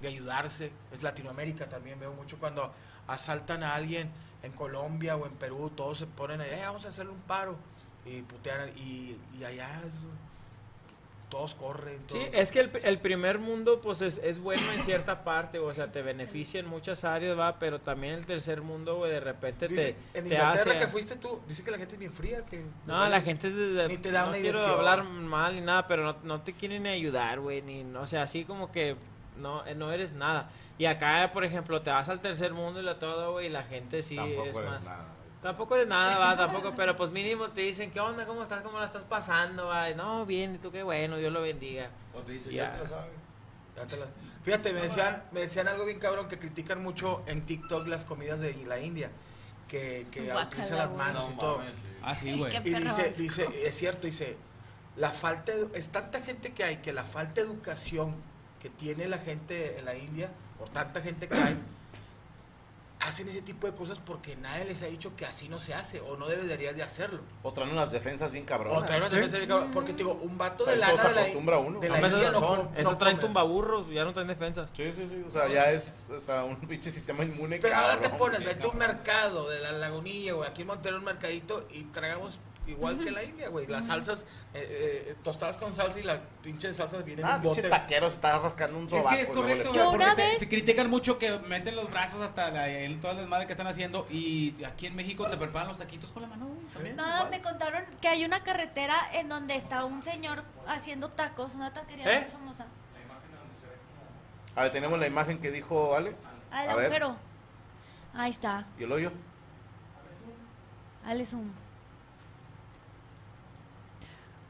de 0.00 0.08
ayudarse. 0.08 0.70
Es 0.92 1.02
Latinoamérica 1.02 1.68
también 1.68 1.98
veo 1.98 2.12
mucho 2.12 2.38
cuando 2.38 2.72
asaltan 3.06 3.62
a 3.62 3.74
alguien 3.74 4.10
en 4.42 4.52
Colombia 4.52 5.16
o 5.16 5.26
en 5.26 5.32
Perú, 5.32 5.70
todos 5.74 5.98
se 5.98 6.06
ponen, 6.06 6.40
eh, 6.40 6.60
vamos 6.62 6.84
a 6.84 6.88
hacerle 6.88 7.12
un 7.12 7.20
paro 7.22 7.56
y 8.04 8.22
putean 8.22 8.70
y, 8.76 9.16
y 9.38 9.44
allá 9.44 9.68
todos 11.28 11.54
corren, 11.56 11.98
Sí, 12.08 12.18
todos- 12.18 12.28
es 12.32 12.52
que 12.52 12.60
el, 12.60 12.70
el 12.84 12.98
primer 12.98 13.38
mundo 13.40 13.80
pues 13.80 14.00
es, 14.00 14.18
es 14.18 14.38
bueno 14.38 14.62
en 14.72 14.80
cierta 14.80 15.24
parte, 15.24 15.58
o 15.58 15.72
sea, 15.74 15.90
te 15.90 16.00
beneficia 16.02 16.60
en 16.60 16.66
muchas 16.66 17.04
áreas, 17.04 17.36
va, 17.38 17.58
pero 17.58 17.80
también 17.80 18.14
el 18.14 18.26
tercer 18.26 18.62
mundo, 18.62 18.96
güey, 18.96 19.10
de 19.10 19.20
repente 19.20 19.66
Dice, 19.66 19.96
te, 20.12 20.18
en 20.20 20.28
te 20.28 20.34
Inglaterra 20.34 20.70
hace... 20.72 20.78
que 20.78 20.86
fuiste 20.86 21.16
tú, 21.16 21.40
dice 21.48 21.64
que 21.64 21.70
la 21.72 21.78
gente 21.78 21.94
es 21.94 21.98
bien 21.98 22.12
fría. 22.12 22.44
Que 22.44 22.64
No, 22.86 23.08
la 23.08 23.20
gente 23.20 23.48
es 23.48 23.56
de, 23.56 23.88
Ni 23.88 23.98
te 23.98 24.12
da 24.12 24.22
no 24.22 24.28
una 24.28 24.38
quiero 24.38 24.58
dirección. 24.60 24.78
hablar 24.78 25.02
mal 25.04 25.54
ni 25.56 25.62
nada, 25.62 25.86
pero 25.88 26.04
no, 26.04 26.16
no 26.22 26.42
te 26.42 26.52
quieren 26.52 26.84
ni 26.84 26.90
ayudar, 26.90 27.40
güey, 27.40 27.60
ni, 27.62 27.82
no, 27.82 28.02
o 28.02 28.06
sea, 28.06 28.22
así 28.22 28.44
como 28.44 28.70
que 28.70 28.96
no, 29.36 29.66
eh, 29.66 29.74
no 29.74 29.90
eres 29.92 30.12
nada. 30.12 30.48
Y 30.78 30.84
acá, 30.84 31.30
por 31.32 31.44
ejemplo, 31.44 31.82
te 31.82 31.90
vas 31.90 32.08
al 32.08 32.20
tercer 32.20 32.52
mundo 32.52 32.80
y 32.80 32.84
la 32.84 32.98
todo, 32.98 33.32
güey, 33.32 33.46
y 33.46 33.50
la 33.50 33.64
gente 33.64 34.02
sí 34.02 34.14
Tampoco 34.16 34.42
es 34.46 34.56
eres 34.56 34.70
más... 34.70 34.84
nada. 34.84 35.06
Tampoco 35.46 35.76
eres 35.76 35.86
nada, 35.86 36.18
va, 36.18 36.36
tampoco, 36.36 36.72
pero 36.76 36.96
pues 36.96 37.12
mínimo 37.12 37.50
te 37.50 37.60
dicen, 37.60 37.92
¿qué 37.92 38.00
onda? 38.00 38.26
¿Cómo 38.26 38.42
estás? 38.42 38.62
¿Cómo 38.62 38.80
la 38.80 38.86
estás 38.86 39.04
pasando? 39.04 39.66
Va? 39.68 39.88
No, 39.90 40.26
bien, 40.26 40.56
y 40.56 40.58
tú 40.58 40.72
qué 40.72 40.82
bueno, 40.82 41.18
Dios 41.18 41.32
lo 41.32 41.40
bendiga. 41.42 41.88
O 42.12 42.18
te 42.18 42.32
dicen, 42.32 42.50
Ya. 42.50 42.64
ya 42.64 42.70
te 42.72 42.78
la 42.82 42.88
sabes. 42.88 43.12
Ya 43.76 43.86
te 43.86 43.96
la- 43.96 44.06
Fíjate, 44.42 44.72
me 44.72 44.82
decían, 44.82 45.22
me 45.30 45.40
decían 45.42 45.68
algo 45.68 45.84
bien 45.84 46.00
cabrón 46.00 46.28
que 46.28 46.36
critican 46.40 46.82
mucho 46.82 47.22
en 47.28 47.46
TikTok 47.46 47.86
las 47.86 48.04
comidas 48.04 48.40
de 48.40 48.54
la 48.66 48.80
India. 48.80 49.08
Que, 49.68 50.08
que 50.10 50.32
utilizan 50.32 50.78
las 50.78 50.90
manos 50.96 51.28
No 51.28 51.34
y 51.34 51.38
todo. 51.38 51.58
mames, 51.58 51.72
sí. 51.74 51.96
Ah, 52.02 52.14
sí, 52.16 52.36
güey. 52.36 52.56
Y 52.64 52.74
dice, 52.74 53.14
dice, 53.16 53.48
es 53.68 53.76
cierto, 53.76 54.08
dice, 54.08 54.36
la 54.96 55.10
falta 55.10 55.52
de- 55.54 55.78
es 55.78 55.90
tanta 55.90 56.22
gente 56.22 56.52
que 56.54 56.64
hay 56.64 56.78
que 56.78 56.92
la 56.92 57.04
falta 57.04 57.34
de 57.40 57.42
educación 57.42 58.16
que 58.60 58.68
tiene 58.68 59.06
la 59.06 59.18
gente 59.18 59.78
en 59.78 59.84
la 59.84 59.94
India, 59.96 60.28
por 60.58 60.70
tanta 60.70 61.00
gente 61.02 61.28
que 61.28 61.36
hay, 61.36 61.56
hacen 63.06 63.28
ese 63.28 63.42
tipo 63.42 63.66
de 63.66 63.74
cosas 63.74 63.98
porque 63.98 64.36
nadie 64.36 64.64
les 64.64 64.82
ha 64.82 64.86
dicho 64.86 65.14
que 65.14 65.24
así 65.26 65.48
no 65.48 65.60
se 65.60 65.74
hace 65.74 66.00
o 66.00 66.16
no 66.16 66.26
deberías 66.26 66.74
de 66.74 66.82
hacerlo. 66.82 67.20
O 67.42 67.52
traen 67.52 67.70
unas 67.70 67.92
defensas 67.92 68.32
bien 68.32 68.44
cabronas. 68.44 68.82
O 68.82 68.84
traer 68.84 69.02
una 69.02 69.10
cerveza 69.10 69.38
de 69.38 69.46
cabrón, 69.46 69.70
porque 69.72 69.92
te 69.92 69.98
digo, 69.98 70.18
un 70.22 70.36
vato 70.36 70.64
de 70.64 70.76
lana 70.76 71.00
se 71.00 71.08
de 71.08 71.14
la, 71.14 71.20
acostumbra 71.20 71.58
uno. 71.58 71.80
de 71.80 71.88
No, 71.88 71.96
esos, 71.96 72.92
no, 72.92 72.98
traen 72.98 73.20
tumbaburros, 73.20 73.88
ya 73.90 74.04
no 74.04 74.12
traen 74.12 74.28
defensas. 74.28 74.70
Sí, 74.72 74.92
sí, 74.92 75.08
sí. 75.08 75.22
O 75.26 75.30
sea, 75.30 75.48
ya 75.48 75.70
es 75.70 76.10
o 76.10 76.20
sea, 76.20 76.44
un 76.44 76.56
pinche 76.68 76.90
sistema 76.90 77.24
inmune 77.24 77.58
Pero 77.58 77.76
ahora 77.76 78.00
te 78.00 78.08
pones, 78.10 78.44
vete 78.44 78.66
a 78.66 78.70
un 78.70 78.78
mercado 78.78 79.48
de 79.48 79.60
la 79.60 79.72
lagunilla, 79.72 80.34
güey, 80.34 80.50
aquí 80.50 80.62
en 80.62 80.68
Monterrey 80.68 80.98
un 80.98 81.04
mercadito 81.04 81.66
y 81.72 81.84
traigamos 81.84 82.38
igual 82.66 82.98
que 82.98 83.10
la 83.10 83.22
India, 83.22 83.48
güey, 83.48 83.66
las 83.66 83.86
salsas 83.86 84.22
eh, 84.54 85.06
eh, 85.10 85.16
tostadas 85.22 85.56
con 85.56 85.74
salsa 85.74 85.98
y 86.00 86.02
las 86.02 86.18
pinches 86.42 86.76
salsas 86.76 87.04
vienen 87.04 87.24
Ah, 87.24 87.36
en 87.36 87.42
pinche 87.42 87.62
bote. 87.62 87.70
taquero 87.70 88.06
está 88.08 88.38
rascando 88.38 88.78
un 88.78 88.84
Es 88.84 88.90
sobaco. 88.90 89.10
que 89.10 89.20
es 89.22 89.28
luego 89.28 89.42
le 89.48 89.62
correcto, 89.64 89.72
güey, 89.72 89.98
porque 90.14 90.36
te, 90.40 90.48
critican 90.48 90.90
mucho 90.90 91.18
que 91.18 91.38
meten 91.40 91.76
los 91.76 91.90
brazos 91.90 92.20
hasta 92.22 92.50
la, 92.50 92.68
el, 92.68 92.92
el 92.92 93.00
desmadre 93.16 93.46
que 93.46 93.52
están 93.52 93.66
haciendo 93.66 94.06
y 94.10 94.62
aquí 94.64 94.86
en 94.86 94.96
México 94.96 95.26
te 95.28 95.36
preparan 95.36 95.68
los 95.68 95.78
taquitos 95.78 96.10
con 96.12 96.22
la 96.22 96.28
mano, 96.28 96.46
güey, 96.46 96.66
también. 96.72 96.96
No, 96.96 97.06
igual. 97.06 97.30
me 97.30 97.40
contaron 97.42 97.84
que 98.00 98.08
hay 98.08 98.24
una 98.24 98.42
carretera 98.42 98.96
en 99.14 99.28
donde 99.28 99.56
está 99.56 99.84
un 99.84 100.02
señor 100.02 100.42
haciendo 100.66 101.10
tacos, 101.10 101.54
una 101.54 101.72
taquería 101.72 102.12
¿Eh? 102.12 102.20
muy 102.22 102.30
famosa. 102.30 102.66
A 104.54 104.62
ver, 104.62 104.70
tenemos 104.72 104.98
la 104.98 105.06
imagen 105.06 105.38
que 105.38 105.50
dijo 105.50 105.94
Ale. 105.94 106.16
Ah, 106.50 106.64
el 106.64 106.70
A 106.70 106.74
ver. 106.76 106.84
agujero. 106.86 107.16
Ahí 108.14 108.30
está, 108.30 108.66
¿Y 108.78 108.84
el 108.84 108.92
hoyo? 108.92 109.12
dale 111.04 111.24
zoom. 111.26 111.50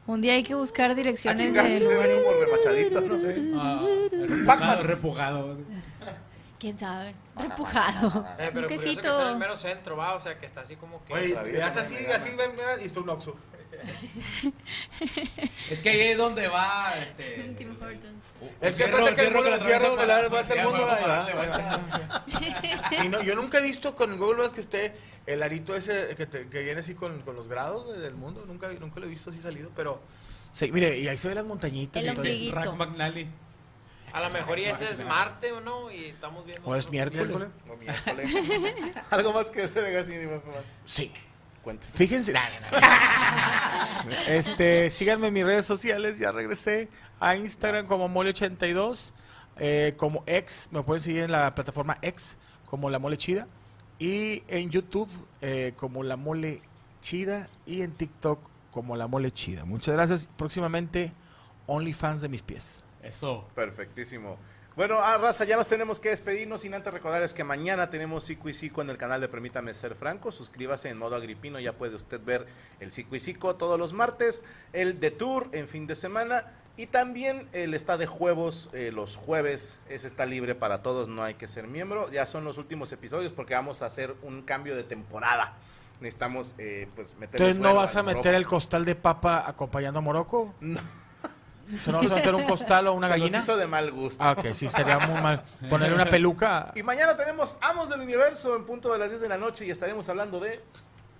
Un 0.07 0.21
día 0.21 0.33
hay 0.33 0.43
que 0.43 0.55
buscar 0.55 0.91
Ah, 0.91 0.93
direcciones 0.95 1.41
chinga, 1.41 1.63
sí 1.65 1.69
de 1.73 1.79
se 1.81 1.97
ve 1.97 2.21
como 2.23 2.39
remachadito, 2.45 3.01
no 3.01 3.19
sé. 3.19 3.51
Ah, 3.55 3.81
repujado, 4.11 4.45
Pac-Man. 4.45 4.83
repujado. 4.83 5.57
¿Quién 6.59 6.79
sabe? 6.79 7.13
Repujado. 7.35 8.25
Eh, 8.39 8.49
pero 8.51 8.61
Un 8.61 8.63
curioso 8.63 8.67
que 8.67 8.77
quesito. 8.89 9.07
está 9.09 9.21
en 9.23 9.27
el 9.33 9.37
mero 9.37 9.55
centro, 9.55 9.97
va, 9.97 10.15
o 10.15 10.21
sea, 10.21 10.39
que 10.39 10.45
está 10.45 10.61
así 10.61 10.75
como 10.75 11.03
que... 11.05 11.13
Travieso, 11.13 11.41
te 11.43 11.57
das 11.57 11.77
así, 11.77 12.05
así, 12.07 12.35
ven, 12.35 12.51
mira, 12.55 12.81
y 12.81 12.85
está 12.85 12.99
un 13.01 13.09
oxo. 13.09 13.35
Es 15.69 15.79
que 15.81 15.89
ahí 15.89 15.99
es 16.09 16.17
donde 16.17 16.47
va 16.47 16.93
este. 16.97 17.53
Tim 17.57 17.71
Hortons. 17.81 18.23
Es 18.61 18.75
que 18.75 18.85
fierro- 18.85 19.03
que 19.15 19.21
el 19.21 19.27
fierro 19.31 19.39
atraviesa 19.39 19.89
va 19.89 19.95
para- 19.95 20.27
va 20.29 20.39
a 20.39 20.43
ser 20.43 20.63
mundo. 20.63 20.87
Y 23.03 23.09
no, 23.09 23.21
yo 23.23 23.35
nunca 23.35 23.59
he 23.59 23.63
visto 23.63 23.95
con 23.95 24.17
Google 24.17 24.43
Maps 24.43 24.53
que 24.53 24.61
esté 24.61 24.93
el 25.25 25.43
arito 25.43 25.75
ese 25.75 26.15
que, 26.15 26.25
te- 26.25 26.47
que 26.47 26.63
viene 26.63 26.79
así 26.81 26.93
con, 26.95 27.21
con 27.21 27.35
los 27.35 27.47
grados 27.47 27.99
del 27.99 28.15
mundo. 28.15 28.43
Nunca, 28.47 28.67
nunca 28.79 28.99
lo 28.99 29.05
he 29.05 29.09
visto 29.09 29.29
así 29.29 29.39
salido, 29.41 29.71
pero... 29.75 30.01
Sí, 30.53 30.71
mire, 30.71 30.97
y 30.97 31.07
ahí 31.07 31.17
se 31.17 31.27
ven 31.27 31.35
las 31.35 31.45
montañitas. 31.45 32.03
El 32.03 32.25
y. 32.25 32.51
Rack 32.51 32.73
McNally. 32.73 33.27
A 34.13 34.21
lo 34.21 34.29
mejor 34.29 34.57
y 34.57 34.65
ese 34.65 34.89
es 34.89 35.03
Marte 35.05 35.51
o 35.51 35.59
no, 35.59 35.91
y 35.91 36.05
estamos 36.05 36.45
viendo... 36.45 36.67
O 36.67 36.75
es 36.75 36.89
miércoles. 36.89 37.27
No, 37.67 37.75
miércoles. 37.75 38.31
Algo 39.09 39.33
más 39.33 39.51
que 39.51 39.63
ese 39.63 39.81
de 39.81 40.03
sin 40.03 40.41
Sí. 40.85 41.11
Fíjense. 41.93 42.33
nah, 42.33 42.41
nah, 42.71 42.79
nah. 42.79 44.11
este, 44.27 44.89
síganme 44.89 45.27
en 45.27 45.33
mis 45.33 45.45
redes 45.45 45.65
sociales. 45.65 46.17
Ya 46.19 46.31
regresé 46.31 46.89
a 47.19 47.35
Instagram 47.35 47.85
como 47.87 48.07
Mole82. 48.09 49.11
eh, 49.59 49.93
como 49.97 50.23
ex, 50.27 50.69
me 50.71 50.83
pueden 50.83 51.01
seguir 51.01 51.23
en 51.23 51.31
la 51.31 51.53
plataforma 51.55 51.97
ex 52.01 52.37
como 52.69 52.89
La 52.89 52.99
Mole 52.99 53.17
Chida. 53.17 53.47
Y 53.99 54.43
en 54.47 54.69
YouTube 54.69 55.09
eh, 55.41 55.73
como 55.75 56.03
La 56.03 56.15
Mole 56.17 56.61
Chida. 57.01 57.49
Y 57.65 57.81
en 57.81 57.91
TikTok 57.91 58.39
como 58.71 58.95
La 58.95 59.07
Mole 59.07 59.31
Chida. 59.31 59.65
Muchas 59.65 59.93
gracias. 59.95 60.29
Próximamente, 60.37 61.11
OnlyFans 61.65 62.21
de 62.21 62.29
mis 62.29 62.43
pies. 62.43 62.83
Eso. 63.01 63.47
Perfectísimo. 63.55 64.37
Bueno, 64.77 64.99
ah, 65.01 65.17
raza, 65.17 65.43
ya 65.43 65.57
nos 65.57 65.65
tenemos 65.65 65.99
que 65.99 66.09
despedirnos 66.09 66.61
sin 66.61 66.75
antes 66.75 66.93
recordarles 66.93 67.33
que 67.33 67.43
mañana 67.43 67.89
tenemos 67.89 68.25
Cico 68.25 68.47
y 68.47 68.53
Cico 68.53 68.83
en 68.83 68.91
el 68.91 68.97
canal 68.97 69.19
de 69.19 69.27
Permítame 69.27 69.73
Ser 69.73 69.95
Franco. 69.95 70.31
Suscríbase 70.31 70.89
en 70.89 70.99
modo 70.99 71.15
agripino, 71.15 71.59
ya 71.59 71.73
puede 71.73 71.95
usted 71.95 72.21
ver 72.23 72.45
el 72.79 72.91
Cico 72.91 73.15
y 73.15 73.19
Cico 73.19 73.55
todos 73.55 73.79
los 73.79 73.93
martes, 73.93 74.45
el 74.73 74.99
de 74.99 75.09
Tour 75.09 75.49
en 75.51 75.67
fin 75.67 75.87
de 75.87 75.95
semana 75.95 76.45
y 76.77 76.85
también 76.85 77.47
el 77.53 77.73
está 77.73 77.97
de 77.97 78.05
juegos 78.05 78.69
eh, 78.71 78.91
los 78.93 79.15
jueves. 79.15 79.79
Ese 79.89 80.05
está 80.05 80.27
libre 80.27 80.53
para 80.53 80.83
todos, 80.83 81.07
no 81.07 81.23
hay 81.23 81.33
que 81.33 81.47
ser 81.47 81.65
miembro. 81.65 82.11
Ya 82.11 82.27
son 82.27 82.43
los 82.43 82.59
últimos 82.59 82.91
episodios 82.91 83.33
porque 83.33 83.55
vamos 83.55 83.81
a 83.81 83.87
hacer 83.87 84.15
un 84.21 84.43
cambio 84.43 84.75
de 84.75 84.83
temporada. 84.83 85.57
Necesitamos 86.01 86.53
eh, 86.59 86.87
pues 86.95 87.15
meterle 87.15 87.47
Entonces, 87.47 87.59
¿no 87.59 87.73
vas 87.73 87.95
a 87.95 88.03
meter 88.03 88.35
el 88.35 88.45
costal 88.45 88.85
de 88.85 88.93
papa 88.93 89.43
acompañando 89.47 89.97
a 89.97 90.01
Morocco? 90.03 90.53
No. 90.59 90.79
¿Se 91.83 91.91
no 91.91 91.97
vas 92.01 92.11
a 92.11 92.15
meter 92.15 92.33
un 92.35 92.43
costal 92.45 92.87
o 92.87 92.93
una 92.93 93.07
Se 93.07 93.13
nos 93.13 93.19
gallina? 93.21 93.39
hizo 93.39 93.57
de 93.57 93.67
mal 93.67 93.91
gusto. 93.91 94.23
Ah, 94.23 94.31
ok, 94.37 94.53
sí, 94.53 94.65
estaría 94.67 94.97
muy 94.99 95.21
mal. 95.21 95.43
Ponerle 95.69 95.95
una 95.95 96.05
peluca. 96.05 96.71
Y 96.75 96.83
mañana 96.83 97.17
tenemos 97.17 97.57
Amos 97.61 97.89
del 97.89 98.01
Universo 98.01 98.55
en 98.55 98.65
punto 98.65 98.91
de 98.91 98.99
las 98.99 99.09
10 99.09 99.21
de 99.21 99.29
la 99.29 99.37
noche 99.37 99.65
y 99.65 99.71
estaremos 99.71 100.07
hablando 100.09 100.39
de 100.39 100.63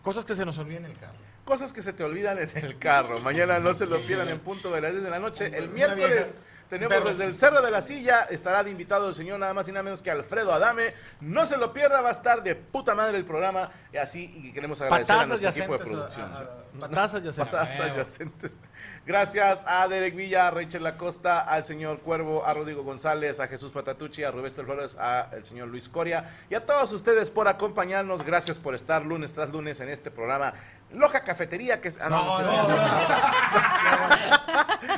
Cosas 0.02 0.24
que 0.24 0.36
se 0.36 0.46
nos 0.46 0.58
olvidan 0.58 0.86
en 0.86 0.92
el 0.92 0.98
carro. 0.98 1.18
Cosas 1.48 1.74
que 1.74 1.82
se 1.82 1.94
te 1.94 2.04
olvidan 2.04 2.38
en 2.38 2.50
el 2.58 2.78
carro. 2.78 3.20
Mañana 3.22 3.58
no 3.60 3.74
se 3.74 3.88
lo 3.88 4.00
pierdan 4.06 4.30
en 4.30 4.40
punto 4.40 4.70
de 4.72 4.82
las 4.82 4.92
10 4.92 5.04
de 5.04 5.10
la 5.10 5.20
noche. 5.20 5.46
El 5.58 5.70
miércoles 5.70 6.38
tenemos 6.70 7.04
desde 7.06 7.24
el 7.24 7.34
Cerro 7.34 7.62
de 7.62 7.72
la 7.72 7.82
Silla, 7.82 8.28
estará 8.30 8.64
de 8.64 8.70
invitado 8.70 9.08
el 9.08 9.16
señor 9.16 9.40
nada 9.40 9.54
más 9.54 9.68
y 9.70 9.72
nada 9.72 9.82
menos 9.84 10.02
que 10.04 10.12
Alfredo 10.12 10.52
Adame. 10.54 10.94
No 11.22 11.46
se 11.46 11.58
lo 11.58 11.72
pierda, 11.74 12.02
va 12.02 12.10
a 12.10 12.12
estar 12.12 12.44
de 12.44 12.56
puta 12.56 12.94
madre 12.94 13.18
el 13.18 13.26
programa. 13.26 13.72
Y 13.94 13.98
así 13.98 14.30
y 14.36 14.52
queremos 14.52 14.82
agradecer 14.82 15.16
a 15.16 15.26
nuestro 15.26 15.50
equipo 15.50 15.74
de 15.78 15.80
producción. 15.86 16.32
a- 16.34 16.38
a- 16.40 16.68
Patadas 16.78 17.16
adyacentes. 17.16 17.54
Patadas 17.54 17.80
adyacentes. 17.80 18.60
Gracias 19.06 19.64
a 19.66 19.88
Derek 19.88 20.16
Villa, 20.16 20.48
a 20.48 20.52
Rachel 20.52 20.86
Acosta, 20.86 21.40
al 21.40 21.64
señor 21.64 22.02
Cuervo, 22.02 22.46
a 22.46 22.54
Rodrigo 22.54 22.84
González, 22.84 23.40
a 23.40 23.48
Jesús 23.48 23.72
Patatucci, 23.72 24.24
a 24.24 24.30
Rubén 24.30 24.54
Flores, 24.54 24.96
a 25.00 25.30
el 25.34 25.44
señor 25.44 25.70
Luis 25.70 25.90
Coria 25.90 26.26
y 26.52 26.56
a 26.56 26.66
todos 26.66 26.92
ustedes 26.92 27.32
por 27.32 27.48
acompañarnos. 27.48 28.24
Gracias 28.24 28.60
por 28.60 28.76
estar 28.76 29.06
lunes 29.06 29.34
tras 29.34 29.50
lunes 29.50 29.80
en 29.80 29.90
este 29.90 30.12
programa. 30.12 30.54
Loja 30.92 31.24
Cafetería, 31.38 31.80
que 31.80 31.90
es... 31.90 32.00
ah, 32.02 32.10
no, 32.10 32.42
no, 32.42 32.68
no. 32.68 32.78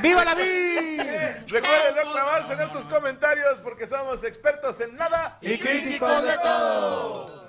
¡Viva 0.00 0.24
la 0.24 0.34
vida! 0.34 1.44
Recuerden 1.46 1.96
no 1.96 2.12
clavarse 2.12 2.54
en 2.54 2.60
estos 2.62 2.86
comentarios 2.86 3.60
porque 3.62 3.86
somos 3.86 4.24
expertos 4.24 4.80
en 4.80 4.96
nada 4.96 5.36
Y 5.42 5.58
críticos 5.58 6.22
de 6.22 6.38
todo. 6.38 7.48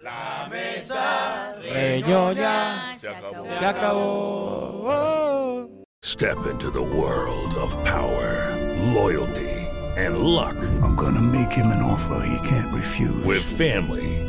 La 0.00 0.48
mesa 0.50 1.54
Reñoña 1.60 2.92
se 2.96 3.08
acabó. 3.08 3.44
se 3.44 3.64
acabó. 3.64 5.18
Step 6.02 6.38
into 6.50 6.70
the 6.70 6.82
world 6.82 7.54
of 7.54 7.72
power, 7.84 8.56
loyalty, 8.94 9.68
and 9.96 10.18
luck. 10.18 10.56
I'm 10.82 10.96
gonna 10.96 11.20
make 11.20 11.52
him 11.52 11.66
an 11.66 11.82
offer 11.82 12.20
he 12.26 12.48
can't 12.48 12.74
refuse. 12.74 13.24
With 13.24 13.42
family, 13.44 14.27